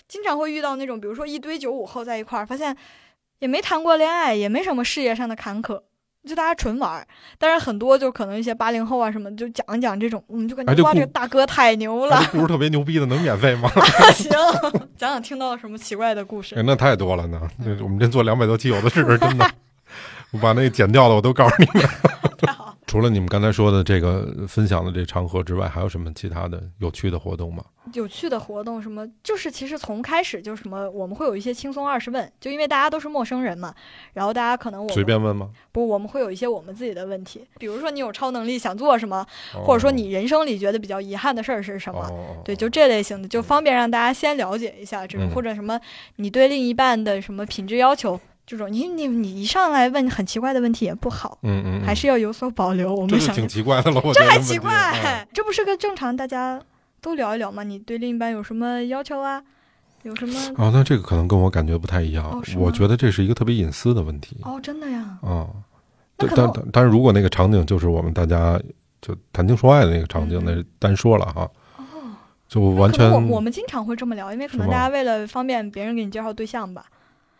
[0.07, 2.77] 经常会遇到那种，比如说一堆九五后在一块儿，发现
[3.39, 5.81] 也没谈过恋爱，也没什么事业上的坎坷，
[6.27, 7.05] 就大家纯玩儿。
[7.37, 13.69] 但是很多就可能一些八零后啊什么，就讲一讲这种，我们就感觉哇，哎这个大哥太牛了哎，这故事特别牛逼的，能免费吗？
[14.13, 14.29] 行，
[14.97, 16.63] 讲讲听到了什么奇怪的故事哎，。
[16.65, 17.41] 那太多了呢。
[17.57, 19.49] 那我们这做两百多期，有的是，真的。
[20.31, 21.89] 我把那个剪掉了，我都告诉你们。
[22.91, 27.63] 除了你们刚才说的这个分享的这场合之外，还有什么其他的有趣的活动吗？
[27.93, 33.73] 有趣的活动什么，就是其实从开始就什么，我们会有一些轻松二十问，就因为大家都是陌生人嘛，
[34.11, 35.51] 然后大家可能我随便问吗？
[35.71, 39.25] 不，我们会有一些我们自己的问题，比如说你有超能力想做什么，
[39.55, 42.01] 哦或者说你人生里觉得比较遗憾的事儿是什么？
[42.01, 45.79] 哦，对，就这类型的，就方便让大家先了解一下这种，嗯或者什么
[46.17, 48.19] 你对另一半的什么品质要求，
[48.51, 52.93] 这种你你你一上来问很奇怪的问题也不好，嗯嗯，嗯还是要有所保留。
[52.93, 56.61] 我们想挺奇怪的了，我这还奇怪，啊这不是个正常大家
[56.99, 57.63] 都聊一聊吗？
[57.63, 59.41] 你对另一半有什么要求啊？
[60.03, 60.37] 有什么？
[60.57, 65.17] 哦，那这个可能跟我感觉不太一样哦我觉得这是一个特别隐私的问题哦，真的呀？
[65.21, 65.47] 啊。
[66.17, 68.59] 但但但是如果那个场景就是我们大家
[69.01, 71.83] 就谈情说爱的那个场景，嗯那是单说了哈，哦，
[72.49, 76.85] 就完全我我们经常会这么聊，因为可能大家为了方便别人给你介绍对象吧。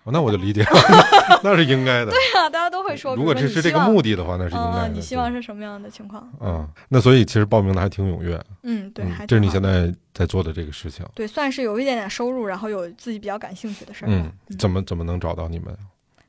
[0.03, 0.69] 哦那我就理解了，
[1.43, 2.11] 那是应该的。
[2.11, 4.87] 对啊，大家都会说，如果比这是这个目的的话，那是应该的。
[4.87, 6.27] 嗯，你希望是什么样的情况？
[6.39, 8.43] 啊，那所以其实报名的还挺踊跃。
[8.63, 11.05] 嗯，对，这是你现在在做的这个事情。
[11.13, 14.07] 对，算是有一点点收入，然后有自己比较感兴趣的事儿。
[14.09, 15.75] 嗯，怎么怎么能找到你们？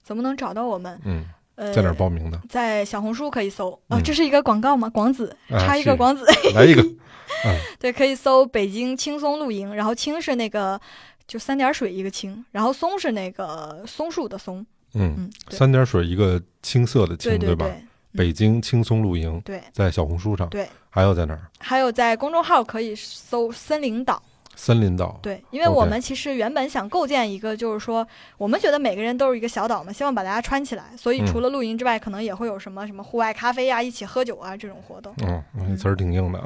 [0.02, 1.00] 怎么能找到我们？
[1.04, 2.38] 嗯，呃，在哪儿报名的？
[2.50, 4.90] 在小红书可以搜啊、嗯这是一个广告吗？
[4.90, 6.84] 广子，啊插一个广子，来一个。
[7.80, 10.78] 对，可以搜北京轻松露营，然后轻是那个
[11.32, 14.58] 就三点水一个青，然后松是那个松树的松，
[14.92, 17.38] 嗯，嗯，三点水一个青色的青，吧？
[17.38, 17.66] 对吧
[18.14, 21.48] 北京青松露营对在小红书上，对，还有在哪儿？
[21.58, 24.22] 还有在公众号可以搜森林岛。
[24.54, 25.18] 森林岛。
[25.22, 30.84] 对，因为我们其实原本想构建一个，就是说，我们觉得每个人都是一个小岛嘛，希望把大家串起来。
[30.96, 35.12] 所以嗯除了露营之外，可能也会有什么什么户外咖啡呀、一起喝酒啊这种活动。
[35.22, 36.42] 嗯，那词儿挺硬的。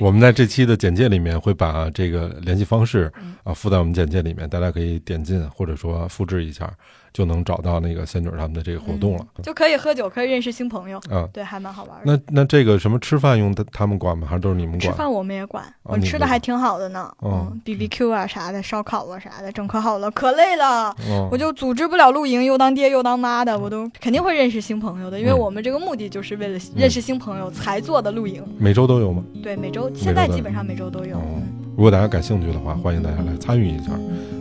[0.00, 6.70] 我们在这期的简介里面会把这个联系方式嗯啊附在我们简介里面，大家可以点进或者说复制一下，
[7.12, 9.26] 就能找到那个仙女儿他们的这个活动了。
[9.42, 12.16] 就可以喝酒，可以认识新朋友，嗯，对，还蛮好玩的。
[12.26, 14.26] 那那这个什么吃饭用他他们管吗？
[14.28, 14.80] 还是都是你们管？
[14.80, 17.12] 吃饭我们也管，我吃的还挺好的呢。
[17.18, 20.94] 哦嗯，B B Q 啊啥的，烧烤啊啥的，整可好了，可累了。
[21.08, 28.42] 嗯我就组织不了露营，又当爹又当妈的，我都肯定会认识新朋友的，因为嗯我们这个目的就是为了认识新朋友才做的露营。
[28.58, 29.22] 每周都有吗？
[29.42, 31.16] 对，每周现在基本上每周都有。
[31.16, 31.22] 哦，
[31.76, 33.92] 如果大家感兴趣的话，欢迎大家来参与一下，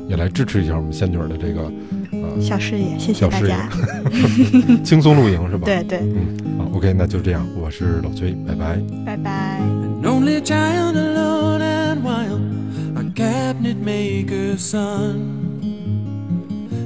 [0.07, 2.00] 也来支持一下我们仙女儿的这个呃
[2.40, 4.82] 小事业，谢谢小事业大家。
[4.84, 8.78] 轻松露营是吧？，对对，嗯，好，OK，那就这样，我是老崔，拜拜。
[9.04, 9.60] 拜拜。
[9.60, 11.46] An only child alone
[13.16, 15.60] cabinet maker's son.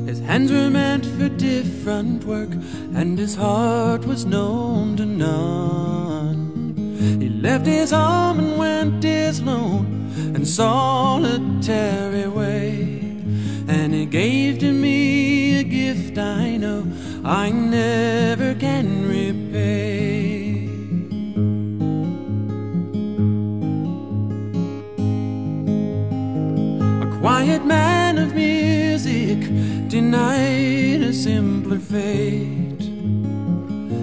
[0.06, 2.50] His hands were meant for different work,
[2.94, 6.74] and his heart was known to none.
[7.18, 9.86] He left his home and went his lone
[10.34, 13.00] and solitary way,
[13.66, 14.70] and he gave to
[17.27, 20.67] I never can repay.
[27.01, 29.39] A quiet man of music
[29.89, 32.83] denied a simpler fate.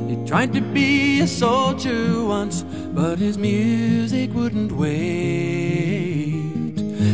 [0.08, 4.90] He tried to be a soldier once, but his music wouldn't wait.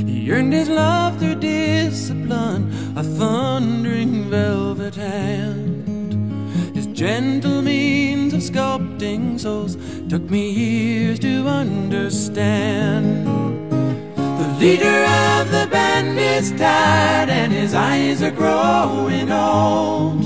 [0.07, 5.68] He earned his love through discipline, a thundering velvet hand.
[6.99, 9.77] Gentle means of sculpting souls
[10.09, 13.25] took me years to understand.
[14.17, 15.05] The leader
[15.39, 20.25] of the band is tired and his eyes are growing old.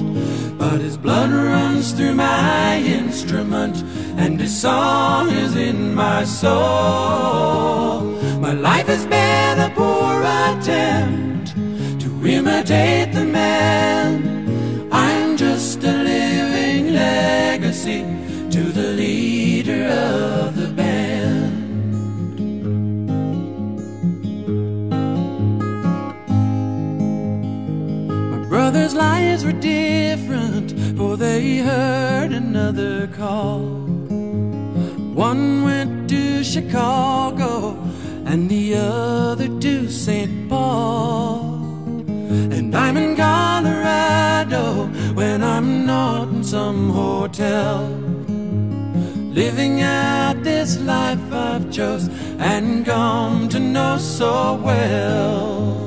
[0.57, 3.77] But his blood runs through my instrument
[4.17, 8.01] and his song is in my soul.
[8.41, 11.53] My life has been a poor attempt
[12.01, 14.32] to imitate the man.
[17.85, 21.91] To the leader of the band.
[28.31, 33.63] My brother's lives were different, for they heard another call.
[35.13, 37.77] One went to Chicago,
[38.27, 40.49] and the other to St.
[40.49, 41.59] Paul.
[42.29, 44.89] And I'm in Colorado
[45.23, 47.87] when I'm not in some hotel.
[49.41, 52.09] Living out this life I've chose
[52.39, 55.82] and come to know so well.